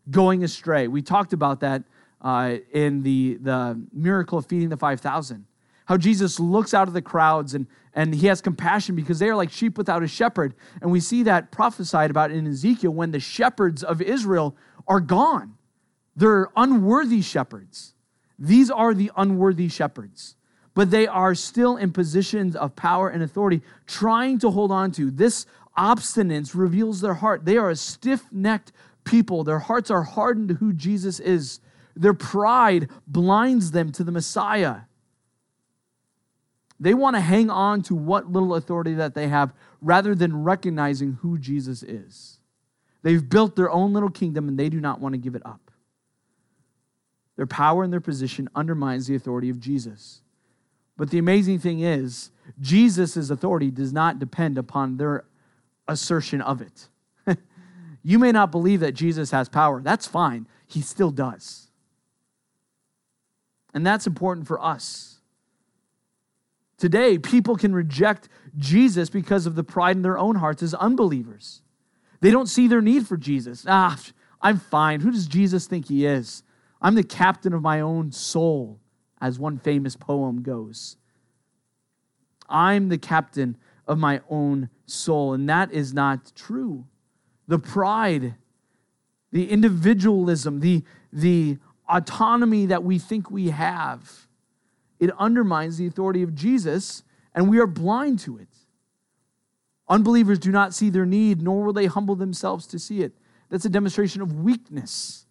going 0.10 0.44
astray. 0.44 0.88
We 0.88 1.02
talked 1.02 1.34
about 1.34 1.60
that 1.62 1.84
uh, 2.22 2.58
in 2.72 3.04
the, 3.04 3.38
the 3.42 3.82
miracle 3.92 4.38
of 4.38 4.46
feeding 4.46 4.70
the 4.70 4.78
5,000. 4.78 5.46
How 5.86 5.98
Jesus 5.98 6.40
looks 6.40 6.74
out 6.74 6.88
of 6.88 6.94
the 6.94 7.02
crowds 7.02 7.54
and, 7.54 7.68
and 7.94 8.14
he 8.14 8.28
has 8.28 8.42
compassion 8.42 8.96
because 8.96 9.20
they 9.20 9.28
are 9.28 9.36
like 9.36 9.52
sheep 9.52 9.78
without 9.78 10.04
a 10.04 10.08
shepherd. 10.08 10.54
And 10.82 10.92
we 10.92 11.00
see 11.00 11.24
that 11.24 11.52
prophesied 11.52 12.12
about 12.12 12.32
in 12.32 12.48
Ezekiel 12.48 12.92
when 12.92 13.12
the 13.12 13.20
shepherds 13.20 13.84
of 13.84 14.02
Israel 14.02 14.56
are 14.88 15.00
gone. 15.00 15.56
They're 16.16 16.50
unworthy 16.56 17.22
shepherds. 17.22 17.94
These 18.38 18.72
are 18.72 18.94
the 18.94 19.12
unworthy 19.18 19.68
shepherds. 19.68 20.36
But 20.74 20.92
they 20.92 21.08
are 21.08 21.36
still 21.36 21.76
in 21.76 21.92
positions 21.92 22.56
of 22.56 22.76
power 22.76 23.10
and 23.10 23.22
authority, 23.22 23.62
trying 23.86 24.40
to 24.40 24.52
hold 24.52 24.72
on 24.72 24.92
to. 24.94 25.12
This 25.12 25.46
obstinance 25.78 26.56
reveals 26.56 27.02
their 27.02 27.16
heart. 27.16 27.46
They 27.46 27.58
are 27.58 27.70
a 27.70 27.76
stiff 27.76 28.24
necked 28.32 28.72
people. 29.04 29.44
Their 29.44 29.60
hearts 29.60 29.92
are 29.92 30.04
hardened 30.04 30.50
to 30.50 30.56
who 30.56 30.74
Jesus 30.74 31.20
is. 31.20 31.60
Their 31.96 32.14
pride 32.14 32.90
blinds 33.08 33.72
them 33.72 33.92
to 33.94 34.04
the 34.04 34.12
Messiah. 34.12 34.82
They 36.80 36.94
want 36.94 37.16
to 37.16 37.22
hang 37.22 37.50
on 37.50 37.84
to 37.84 37.96
what 37.96 38.32
little 38.32 38.56
authority 38.56 38.96
that 38.96 39.14
they 39.14 39.28
have 39.28 39.54
rather 39.82 40.16
than 40.16 40.44
recognizing 40.44 41.20
who 41.22 41.38
Jesus 41.38 41.84
is. 41.84 42.40
They've 43.04 43.28
built 43.28 43.56
their 43.56 43.70
own 43.70 43.94
little 43.94 44.10
kingdom 44.10 44.48
and 44.48 44.58
they 44.58 44.70
do 44.70 44.80
not 44.80 45.00
want 45.00 45.14
to 45.14 45.20
give 45.20 45.36
it 45.36 45.46
up. 45.46 45.72
Their 47.36 47.48
power 47.48 47.84
and 47.84 47.94
their 47.94 48.02
position 48.02 48.50
undermines 48.56 49.08
the 49.08 49.16
authority 49.16 49.50
of 49.50 49.60
Jesus. 49.60 50.22
But 50.98 51.10
the 51.10 51.18
amazing 51.18 51.60
thing 51.60 51.80
is, 51.80 52.32
Jesus' 52.60 53.30
authority 53.30 53.72
does 53.72 53.94
not 53.94 54.20
depend 54.20 54.58
upon 54.58 54.98
their 54.98 55.26
assertion 55.88 56.42
of 56.42 56.62
it. 56.62 56.90
you 58.04 58.20
may 58.20 58.32
not 58.32 58.52
believe 58.52 58.82
that 58.82 58.94
Jesus 58.94 59.32
has 59.32 59.50
power. 59.50 59.82
That's 59.82 60.06
fine. 60.06 60.48
He 60.68 60.82
still 60.82 61.12
does. 61.12 61.71
And 63.74 63.86
that's 63.86 64.08
important 64.08 64.48
for 64.48 64.62
us. 64.62 65.20
Today, 66.78 67.18
people 67.18 67.56
can 67.56 67.74
reject 67.74 68.28
Jesus 68.58 69.10
because 69.10 69.46
of 69.46 69.56
the 69.56 69.64
pride 69.64 69.96
in 69.96 70.02
their 70.02 70.18
own 70.18 70.36
hearts 70.36 70.64
as 70.64 70.74
unbelievers. 70.74 71.62
They 72.22 72.32
don't 72.32 72.48
see 72.48 72.68
their 72.68 72.82
need 72.82 73.08
for 73.08 73.18
Jesus. 73.18 73.66
Ah, 73.68 74.00
I'm 74.42 74.58
fine. 74.58 75.02
Who 75.02 75.12
does 75.12 75.28
Jesus 75.28 75.68
think 75.68 75.88
he 75.88 76.06
is? 76.06 76.44
I'm 76.82 76.96
the 76.96 77.04
captain 77.04 77.54
of 77.54 77.62
my 77.62 77.80
own 77.80 78.12
soul, 78.12 78.80
as 79.22 79.38
one 79.38 79.60
famous 79.60 79.96
poem 79.96 80.42
goes. 80.42 80.98
I'm 82.50 82.90
the 82.90 82.98
captain 82.98 83.58
of 83.88 83.98
my 83.98 84.22
own 84.30 84.70
soul, 84.86 85.34
and 85.34 85.48
that 85.48 85.72
is 85.72 85.94
not 85.94 86.32
true. 86.36 86.86
The 87.48 87.60
pride, 87.60 88.36
the 89.32 89.50
individualism, 89.50 90.60
the, 90.60 90.84
the 91.14 91.60
autonomy 91.92 92.68
that 92.68 92.84
we 92.84 92.98
think 92.98 93.30
we 93.30 93.50
have, 93.50 94.28
it 95.00 95.12
undermines 95.20 95.78
the 95.78 95.88
authority 95.88 96.24
of 96.24 96.34
Jesus, 96.34 97.04
and 97.36 97.50
we 97.50 97.60
are 97.60 97.68
blind 97.68 98.20
to 98.20 98.38
it. 98.38 98.48
Unbelievers 99.90 100.40
do 100.40 100.52
not 100.52 100.74
see 100.74 100.90
their 100.90 101.06
need, 101.06 101.42
nor 101.42 101.66
will 101.66 101.74
they 101.74 101.88
humble 101.88 102.16
themselves 102.16 102.66
to 102.68 102.80
see 102.80 103.02
it. 103.02 103.14
That's 103.50 103.66
a 103.66 103.70
demonstration 103.70 104.22
of 104.22 104.42
weakness, 104.42 105.26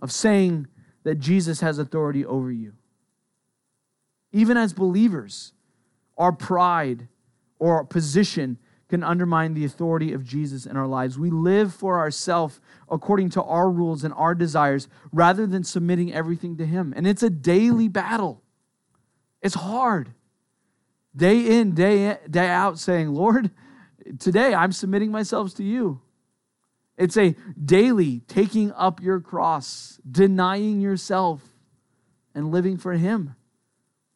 of 0.00 0.12
saying 0.12 0.66
that 1.04 1.14
Jesus 1.18 1.60
has 1.60 1.78
authority 1.78 2.24
over 2.26 2.52
you. 2.52 2.74
Even 4.32 4.56
as 4.56 4.72
believers, 4.74 5.52
our 6.18 6.32
pride 6.32 7.08
or 7.58 7.76
our 7.76 7.84
position 7.84 8.58
can 8.90 9.02
undermine 9.02 9.54
the 9.54 9.64
authority 9.64 10.12
of 10.12 10.24
Jesus 10.24 10.66
in 10.66 10.76
our 10.76 10.86
lives. 10.86 11.18
We 11.18 11.30
live 11.30 11.72
for 11.72 11.98
ourselves 11.98 12.60
according 12.90 13.30
to 13.30 13.42
our 13.42 13.70
rules 13.70 14.04
and 14.04 14.12
our 14.14 14.34
desires 14.34 14.88
rather 15.12 15.46
than 15.46 15.64
submitting 15.64 16.12
everything 16.12 16.56
to 16.58 16.66
Him. 16.66 16.92
And 16.94 17.06
it's 17.06 17.22
a 17.22 17.30
daily 17.30 17.88
battle. 17.88 18.42
It's 19.40 19.54
hard. 19.54 20.12
Day 21.16 21.58
in, 21.58 21.72
day 21.72 22.10
in, 22.10 22.18
day 22.30 22.48
out 22.48 22.78
saying, 22.78 23.14
"Lord, 23.14 23.50
today 24.18 24.54
I'm 24.54 24.72
submitting 24.72 25.10
myself 25.10 25.54
to 25.54 25.64
you." 25.64 26.02
It's 26.98 27.16
a 27.16 27.34
daily 27.64 28.20
taking 28.28 28.72
up 28.72 29.00
your 29.00 29.20
cross, 29.20 29.98
denying 30.08 30.80
yourself 30.80 31.40
and 32.34 32.50
living 32.50 32.76
for 32.76 32.92
him. 32.92 33.34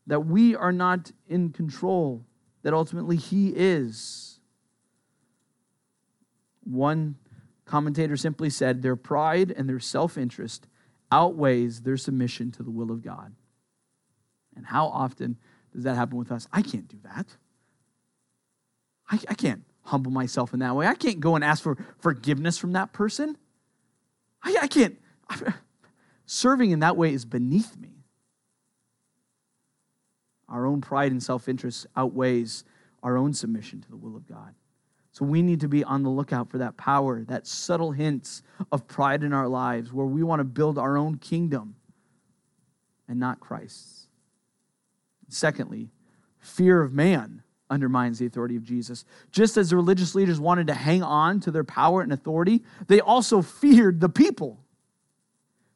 That 0.07 0.27
we 0.27 0.55
are 0.55 0.73
not 0.73 1.13
in 1.27 1.51
control, 1.51 2.27
that 2.63 2.75
ultimately 2.75 3.17
he 3.17 3.55
is. 3.57 4.34
One 6.65 7.17
commentator 7.65 8.17
simply 8.17 8.51
said, 8.51 8.83
Their 8.83 8.97
pride 8.97 9.51
and 9.51 9.69
their 9.69 9.81
self 9.81 10.19
interest 10.19 10.67
outweighs 11.13 11.83
their 11.83 11.97
submission 11.97 12.51
to 12.53 12.63
the 12.63 12.71
will 12.71 12.91
of 12.91 13.03
God. 13.03 13.35
And 14.57 14.67
how 14.67 14.87
often 14.87 15.37
does 15.73 15.85
that 15.85 15.97
happen 15.97 16.17
with 16.17 16.33
us? 16.33 16.47
I 16.53 16.63
can't 16.63 16.89
do 16.89 16.99
that. 17.05 17.27
I, 19.11 19.19
I 19.29 19.35
can't 19.35 19.65
humble 19.83 20.11
myself 20.11 20.55
in 20.55 20.61
that 20.61 20.75
way. 20.75 20.87
I 20.87 20.95
can't 20.95 21.21
go 21.21 21.35
and 21.35 21.45
ask 21.45 21.63
for 21.63 21.77
forgiveness 21.99 22.57
from 22.57 22.73
that 22.73 22.93
person. 22.93 23.37
I, 24.43 24.57
I 24.63 24.67
can't. 24.67 24.99
I, 25.29 25.55
serving 26.27 26.71
in 26.71 26.81
that 26.81 26.97
way 26.97 27.13
is 27.13 27.25
beneath 27.25 27.77
me. 27.77 27.91
Our 30.49 30.67
own 30.67 30.81
pride 30.81 31.13
and 31.13 31.23
self 31.23 31.49
interest 31.49 31.87
outweighs 31.97 32.65
our 33.03 33.17
own 33.17 33.35
submission 33.35 33.81
to 33.83 33.89
the 33.91 33.97
will 33.97 34.17
of 34.17 34.27
God. 34.27 34.55
So 35.15 35.25
we 35.25 35.43
need 35.43 35.61
to 35.61 35.69
be 35.69 35.85
on 35.85 36.03
the 36.03 36.09
lookout 36.09 36.51
for 36.51 36.59
that 36.59 36.77
power, 36.77 37.23
that 37.29 37.47
subtle 37.47 37.93
hints 37.93 38.43
of 38.73 38.89
pride 38.89 39.23
in 39.23 39.33
our 39.33 39.47
lives 39.47 39.93
where 39.93 40.07
we 40.07 40.25
want 40.25 40.41
to 40.41 40.45
build 40.45 40.77
our 40.77 40.99
own 40.99 41.19
kingdom 41.19 41.77
and 43.07 43.21
not 43.21 43.39
Christ's. 43.39 44.09
Secondly, 45.29 45.93
fear 46.41 46.83
of 46.83 46.93
man 46.93 47.45
undermines 47.71 48.19
the 48.19 48.27
authority 48.27 48.57
of 48.57 48.65
Jesus. 48.65 49.05
Just 49.31 49.57
as 49.57 49.71
the 49.71 49.77
religious 49.77 50.17
leaders 50.17 50.41
wanted 50.41 50.67
to 50.67 50.75
hang 50.75 51.05
on 51.05 51.39
to 51.41 51.53
their 51.53 51.63
power 51.63 52.03
and 52.03 52.13
authority, 52.13 52.65
they 52.89 52.99
also 52.99 53.41
feared 53.41 54.01
the 54.01 54.09
people. 54.09 54.65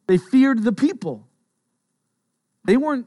They 0.09 0.19
feared 0.19 0.65
the 0.65 0.73
people. 0.73 1.29
They 2.65 2.77
weren't 2.77 3.07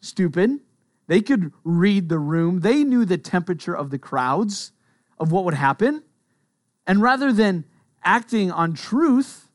stupid. 0.00 0.60
They 1.08 1.20
could 1.20 1.52
read 1.64 2.08
the 2.08 2.20
room. 2.20 2.60
They 2.60 2.84
knew 2.84 3.04
the 3.04 3.18
temperature 3.18 3.76
of 3.76 3.90
the 3.90 3.98
crowds 3.98 4.70
of 5.24 5.32
what 5.32 5.46
would 5.46 5.54
happen. 5.54 6.02
And 6.86 7.00
rather 7.00 7.32
than 7.32 7.64
acting 8.04 8.52
on 8.52 8.74
truth 8.74 9.48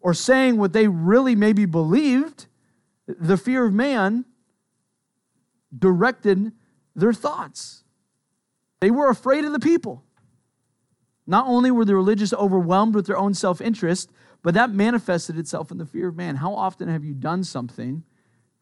or 0.00 0.14
saying 0.14 0.56
what 0.56 0.72
they 0.72 0.86
really 0.86 1.34
maybe 1.34 1.66
believed, 1.66 2.46
the 3.08 3.36
fear 3.36 3.66
of 3.66 3.74
man 3.74 4.24
directed 5.76 6.52
their 6.94 7.12
thoughts. 7.12 7.82
They 8.80 8.92
were 8.92 9.10
afraid 9.10 9.44
of 9.44 9.50
the 9.50 9.58
people. 9.58 10.04
Not 11.26 11.46
only 11.48 11.72
were 11.72 11.84
the 11.84 11.96
religious 11.96 12.32
overwhelmed 12.32 12.94
with 12.94 13.06
their 13.06 13.18
own 13.18 13.34
self 13.34 13.60
interest, 13.60 14.12
but 14.42 14.54
that 14.54 14.70
manifested 14.70 15.36
itself 15.36 15.72
in 15.72 15.78
the 15.78 15.84
fear 15.84 16.08
of 16.08 16.16
man. 16.16 16.36
How 16.36 16.54
often 16.54 16.88
have 16.88 17.04
you 17.04 17.12
done 17.12 17.42
something 17.42 18.04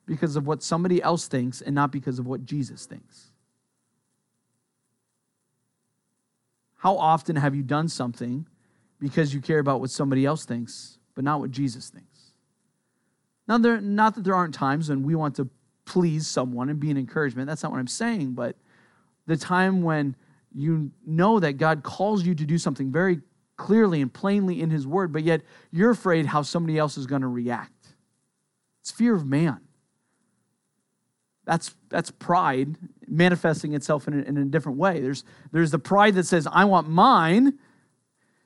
because 0.06 0.36
of 0.36 0.46
what 0.46 0.62
somebody 0.62 1.02
else 1.02 1.28
thinks 1.28 1.60
and 1.60 1.74
not 1.74 1.92
because 1.92 2.18
of 2.18 2.26
what 2.26 2.46
Jesus 2.46 2.86
thinks? 2.86 3.32
How 6.86 6.96
often 6.98 7.34
have 7.34 7.56
you 7.56 7.64
done 7.64 7.88
something 7.88 8.46
because 9.00 9.34
you 9.34 9.40
care 9.40 9.58
about 9.58 9.80
what 9.80 9.90
somebody 9.90 10.24
else 10.24 10.44
thinks, 10.44 11.00
but 11.16 11.24
not 11.24 11.40
what 11.40 11.50
Jesus 11.50 11.90
thinks? 11.90 12.30
Now, 13.48 13.58
there, 13.58 13.80
not 13.80 14.14
that 14.14 14.22
there 14.22 14.36
aren't 14.36 14.54
times 14.54 14.88
when 14.88 15.02
we 15.02 15.16
want 15.16 15.34
to 15.34 15.48
please 15.84 16.28
someone 16.28 16.68
and 16.68 16.78
be 16.78 16.92
an 16.92 16.96
encouragement. 16.96 17.48
That's 17.48 17.64
not 17.64 17.72
what 17.72 17.78
I'm 17.78 17.88
saying, 17.88 18.34
but 18.34 18.54
the 19.26 19.36
time 19.36 19.82
when 19.82 20.14
you 20.54 20.92
know 21.04 21.40
that 21.40 21.54
God 21.54 21.82
calls 21.82 22.24
you 22.24 22.36
to 22.36 22.44
do 22.44 22.56
something 22.56 22.92
very 22.92 23.20
clearly 23.56 24.00
and 24.00 24.14
plainly 24.14 24.60
in 24.60 24.70
His 24.70 24.86
Word, 24.86 25.12
but 25.12 25.24
yet 25.24 25.40
you're 25.72 25.90
afraid 25.90 26.26
how 26.26 26.42
somebody 26.42 26.78
else 26.78 26.96
is 26.96 27.06
going 27.08 27.22
to 27.22 27.26
react. 27.26 27.96
It's 28.82 28.92
fear 28.92 29.16
of 29.16 29.26
man. 29.26 29.60
That's, 31.46 31.74
that's 31.88 32.10
pride 32.10 32.76
manifesting 33.08 33.72
itself 33.72 34.08
in 34.08 34.20
a, 34.20 34.22
in 34.22 34.36
a 34.36 34.44
different 34.44 34.78
way. 34.78 35.00
There's, 35.00 35.24
there's 35.52 35.70
the 35.70 35.78
pride 35.78 36.14
that 36.16 36.26
says, 36.26 36.46
I 36.50 36.64
want 36.64 36.88
mine. 36.88 37.58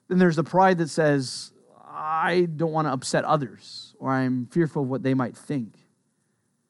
Then 0.08 0.18
there's 0.18 0.36
the 0.36 0.44
pride 0.44 0.78
that 0.78 0.90
says, 0.90 1.52
I 1.92 2.46
don't 2.56 2.72
want 2.72 2.86
to 2.86 2.92
upset 2.92 3.24
others, 3.24 3.94
or 3.98 4.12
I'm 4.12 4.46
fearful 4.46 4.82
of 4.82 4.88
what 4.88 5.02
they 5.02 5.14
might 5.14 5.36
think. 5.36 5.74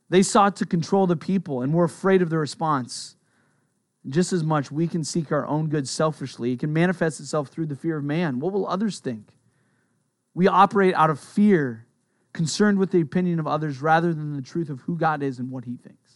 They 0.09 0.23
sought 0.23 0.57
to 0.57 0.67
control 0.67 1.07
the 1.07 1.17
people 1.17 1.63
and 1.63 1.75
were 1.75 1.85
afraid 1.85 2.23
of 2.23 2.31
the 2.31 2.39
response. 2.39 3.17
Just 4.09 4.33
as 4.33 4.43
much, 4.43 4.73
we 4.73 4.89
can 4.89 5.05
seek 5.05 5.31
our 5.31 5.47
own 5.47 5.69
good 5.69 5.89
selfishly. 5.89 6.53
It 6.53 6.61
can 6.61 6.73
manifest 6.73 7.21
itself 7.21 7.49
through 7.49 7.67
the 7.67 7.77
fear 7.77 7.99
of 7.99 8.05
man. 8.05 8.41
What 8.41 8.53
will 8.53 8.67
others 8.67 8.99
think? 8.99 9.29
We 10.35 10.49
operate 10.49 10.95
out 10.95 11.11
of 11.11 11.21
fear, 11.21 11.87
concerned 12.33 12.79
with 12.79 12.93
the 12.93 13.01
opinion 13.01 13.39
of 13.39 13.47
others 13.47 13.83
rather 13.83 14.15
than 14.15 14.35
the 14.35 14.43
truth 14.43 14.71
of 14.71 14.81
who 14.81 14.97
God 14.97 15.23
is 15.23 15.39
and 15.39 15.51
what 15.51 15.65
he 15.65 15.77
thinks, 15.77 16.10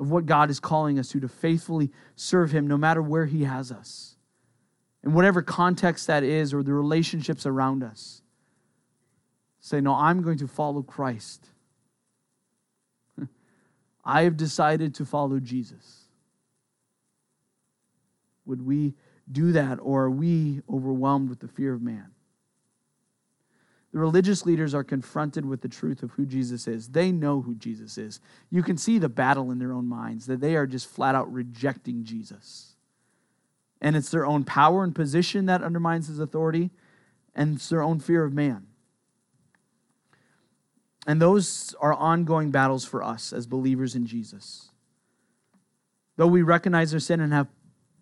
of 0.00 0.10
what 0.10 0.24
God 0.24 0.48
is 0.50 0.58
calling 0.58 0.98
us 0.98 1.10
to, 1.10 1.20
to 1.20 1.28
faithfully 1.28 1.90
serve 2.16 2.50
him 2.50 2.66
no 2.66 2.78
matter 2.78 3.02
where 3.02 3.26
he 3.26 3.44
has 3.44 3.70
us, 3.70 4.16
in 5.04 5.12
whatever 5.12 5.42
context 5.42 6.06
that 6.06 6.24
is 6.24 6.54
or 6.54 6.62
the 6.62 6.72
relationships 6.72 7.44
around 7.44 7.84
us. 7.84 8.22
Say, 9.60 9.82
No, 9.82 9.94
I'm 9.94 10.22
going 10.22 10.38
to 10.38 10.48
follow 10.48 10.82
Christ. 10.82 11.46
I 14.04 14.22
have 14.22 14.38
decided 14.38 14.94
to 14.96 15.04
follow 15.04 15.38
Jesus. 15.38 16.04
Would 18.46 18.64
we 18.64 18.94
do 19.30 19.52
that, 19.52 19.78
or 19.82 20.04
are 20.04 20.10
we 20.10 20.62
overwhelmed 20.68 21.28
with 21.28 21.40
the 21.40 21.48
fear 21.48 21.74
of 21.74 21.82
man? 21.82 22.06
The 23.92 23.98
religious 23.98 24.46
leaders 24.46 24.74
are 24.74 24.84
confronted 24.84 25.44
with 25.44 25.62
the 25.62 25.68
truth 25.68 26.02
of 26.02 26.12
who 26.12 26.24
Jesus 26.24 26.68
is. 26.68 26.88
They 26.88 27.10
know 27.10 27.42
who 27.42 27.56
Jesus 27.56 27.98
is. 27.98 28.20
You 28.50 28.62
can 28.62 28.76
see 28.76 28.98
the 28.98 29.08
battle 29.08 29.50
in 29.50 29.58
their 29.58 29.72
own 29.72 29.86
minds 29.86 30.26
that 30.26 30.40
they 30.40 30.54
are 30.54 30.66
just 30.66 30.88
flat 30.88 31.14
out 31.14 31.32
rejecting 31.32 32.04
Jesus. 32.04 32.76
And 33.80 33.96
it's 33.96 34.10
their 34.10 34.26
own 34.26 34.44
power 34.44 34.84
and 34.84 34.94
position 34.94 35.46
that 35.46 35.62
undermines 35.62 36.06
his 36.06 36.20
authority, 36.20 36.70
and 37.34 37.56
it's 37.56 37.68
their 37.68 37.82
own 37.82 37.98
fear 37.98 38.24
of 38.24 38.32
man. 38.32 38.66
And 41.06 41.20
those 41.20 41.74
are 41.80 41.94
ongoing 41.94 42.50
battles 42.50 42.84
for 42.84 43.02
us 43.02 43.32
as 43.32 43.46
believers 43.46 43.96
in 43.96 44.06
Jesus. 44.06 44.68
Though 46.16 46.26
we 46.26 46.42
recognize 46.42 46.92
our 46.92 47.00
sin 47.00 47.20
and 47.20 47.32
have 47.32 47.48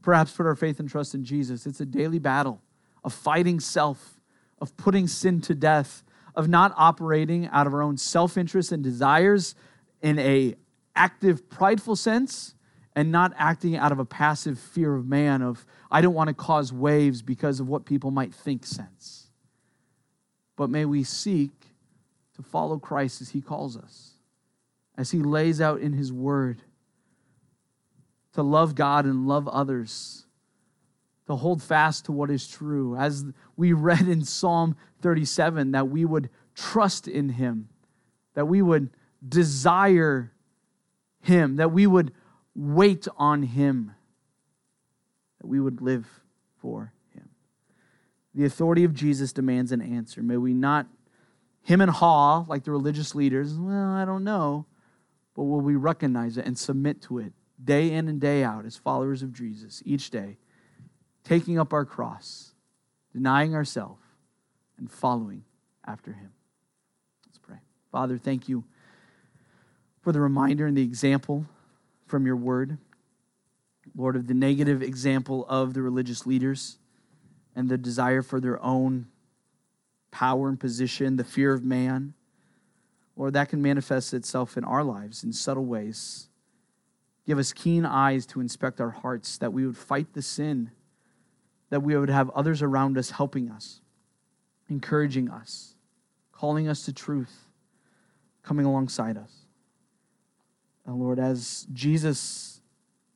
perhaps 0.03 0.33
put 0.33 0.47
our 0.47 0.55
faith 0.55 0.81
and 0.81 0.89
trust 0.89 1.15
in 1.15 1.25
Jesus. 1.25 1.67
It's 1.67 1.81
a 1.81 1.87
daily 1.87 2.19
battle 2.19 2.63
of 3.05 3.13
fighting 3.13 3.61
self, 3.61 4.18
of 4.61 4.77
putting 4.77 5.07
sin 5.07 5.41
to 5.43 5.55
death, 5.55 6.03
of 6.35 6.49
not 6.49 6.73
operating 6.77 7.47
out 7.49 7.67
of 7.67 7.75
our 7.75 7.83
own 7.83 7.97
self-interest 7.97 8.73
and 8.73 8.83
desires 8.83 9.55
in 10.03 10.19
a 10.19 10.55
active 10.95 11.49
prideful 11.49 11.97
sense 11.97 12.55
and 12.95 13.13
not 13.13 13.33
acting 13.37 13.77
out 13.77 13.93
of 13.93 13.99
a 13.99 14.05
passive 14.05 14.59
fear 14.59 14.95
of 14.95 15.07
man 15.07 15.43
of 15.43 15.65
I 15.91 16.01
don't 16.01 16.15
want 16.15 16.29
to 16.29 16.35
cause 16.35 16.73
waves 16.73 17.23
because 17.23 17.61
of 17.61 17.69
what 17.69 17.85
people 17.85 18.11
might 18.11 18.35
think 18.35 18.67
sense. 18.67 19.29
But 20.57 20.71
may 20.71 20.85
we 20.85 21.05
seek 21.05 21.53
to 22.35 22.43
follow 22.43 22.79
Christ 22.79 23.21
as 23.21 23.31
he 23.31 23.41
calls 23.41 23.77
us, 23.77 24.15
as 24.97 25.13
he 25.13 25.19
lays 25.19 25.61
out 25.61 25.81
in 25.81 25.93
his 25.93 26.13
word 26.13 26.63
to 28.35 28.43
love 28.43 28.75
God 28.75 29.05
and 29.05 29.27
love 29.27 29.49
others, 29.49 30.25
to 31.29 31.37
hold 31.37 31.63
fast 31.63 32.07
to 32.07 32.13
what 32.13 32.31
is 32.31 32.49
true. 32.49 32.97
As 32.97 33.25
we 33.57 33.73
read 33.73 34.09
in 34.09 34.25
Psalm 34.25 34.77
37, 35.03 35.71
that 35.73 35.89
we 35.89 36.05
would 36.05 36.31
trust 36.55 37.07
in 37.07 37.29
Him, 37.29 37.69
that 38.35 38.47
we 38.47 38.61
would 38.61 38.91
desire 39.27 40.33
Him, 41.23 41.57
that 41.57 41.71
we 41.71 41.87
would 41.87 42.13
wait 42.57 43.07
on 43.17 43.45
Him, 43.45 43.93
that 45.41 45.47
we 45.47 45.61
would 45.61 45.81
live 45.81 46.07
for 46.61 46.93
Him. 47.15 47.29
The 48.35 48.45
authority 48.45 48.85
of 48.85 48.95
Jesus 48.95 49.33
demands 49.33 49.71
an 49.71 49.81
answer. 49.81 50.23
May 50.23 50.37
we 50.39 50.53
not 50.53 50.87
him 51.69 51.83
and 51.83 51.91
haw 51.91 52.47
like 52.49 52.65
the 52.65 52.71
religious 52.71 53.15
leaders. 53.15 53.53
Well, 53.55 53.93
I 53.93 54.07
don't 54.07 54.25
know. 54.25 54.65
But 55.37 55.45
will 55.45 55.61
we 55.61 55.77
recognize 55.77 56.39
it 56.39 56.47
and 56.47 56.59
submit 56.59 57.03
to 57.03 57.19
it 57.19 57.35
day 57.63 57.91
in 57.91 58.09
and 58.09 58.19
day 58.19 58.43
out 58.43 58.65
as 58.65 58.79
followers 58.79 59.23
of 59.23 59.35
Jesus, 59.35 59.83
each 59.85 60.11
day, 60.11 60.39
taking 61.25 61.59
up 61.59 61.73
our 61.73 61.85
cross, 61.85 62.53
denying 63.13 63.55
ourselves, 63.55 64.03
and 64.79 64.91
following 64.91 65.45
after 65.87 66.13
him. 66.13 66.31
Let's 67.27 67.39
pray. 67.39 67.59
Father, 67.91 68.19
thank 68.19 68.49
you 68.49 68.65
for 70.01 70.13
the 70.13 70.21
reminder 70.21 70.67
and 70.67 70.77
the 70.77 70.83
example 70.83 71.47
from 72.07 72.27
your 72.27 72.37
word. 72.37 72.79
Lord, 73.97 74.17
of 74.17 74.27
the 74.27 74.35
negative 74.35 74.83
example 74.83 75.45
of 75.49 75.75
the 75.75 75.83
religious 75.83 76.27
leaders 76.27 76.79
and 77.57 77.69
the 77.69 77.79
desire 77.79 78.23
for 78.23 78.41
their 78.41 78.63
own 78.63 79.09
power 80.11 80.49
and 80.49 80.59
position, 80.61 81.17
the 81.17 81.25
fear 81.25 81.53
of 81.53 81.65
man. 81.65 82.15
Lord, 83.17 83.35
that 83.35 83.49
can 83.49 83.61
manifest 83.61 84.15
itself 84.15 84.57
in 84.57 84.65
our 84.65 84.85
lives 84.85 85.25
in 85.25 85.33
subtle 85.33 85.65
ways 85.65 86.29
Give 87.29 87.39
us 87.39 87.53
keen 87.53 87.85
eyes 87.85 88.25
to 88.29 88.41
inspect 88.41 88.81
our 88.81 88.89
hearts, 88.89 89.37
that 89.37 89.53
we 89.53 89.67
would 89.67 89.77
fight 89.77 90.15
the 90.15 90.23
sin, 90.23 90.71
that 91.71 91.81
we 91.81 91.97
would 91.97 92.11
have 92.11 92.31
others 92.31 92.63
around 92.63 92.97
us 92.97 93.11
helping 93.11 93.51
us, 93.51 93.81
encouraging 94.69 95.31
us, 95.31 95.75
calling 96.33 96.69
us 96.69 96.85
to 96.85 96.93
truth, 96.93 97.49
coming 98.43 98.65
alongside 98.65 99.17
us. 99.17 99.33
And 100.87 100.97
Lord, 100.97 101.19
as 101.19 101.67
Jesus 101.73 102.63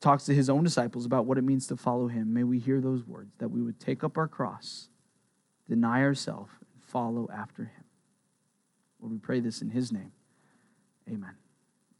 talks 0.00 0.24
to 0.26 0.34
his 0.34 0.50
own 0.50 0.64
disciples 0.64 1.06
about 1.06 1.24
what 1.24 1.38
it 1.38 1.42
means 1.42 1.66
to 1.68 1.76
follow 1.76 2.08
him, 2.08 2.34
may 2.34 2.42
we 2.42 2.58
hear 2.58 2.80
those 2.80 3.06
words, 3.06 3.32
that 3.38 3.48
we 3.48 3.62
would 3.62 3.80
take 3.80 4.04
up 4.04 4.18
our 4.18 4.28
cross, 4.28 4.88
deny 5.68 6.02
ourselves, 6.02 6.52
and 6.74 6.82
follow 6.82 7.28
after 7.32 7.62
him. 7.62 7.84
Lord, 9.00 9.12
we 9.12 9.18
pray 9.18 9.40
this 9.40 9.62
in 9.62 9.70
his 9.70 9.90
name. 9.90 10.12
Amen. 11.08 11.41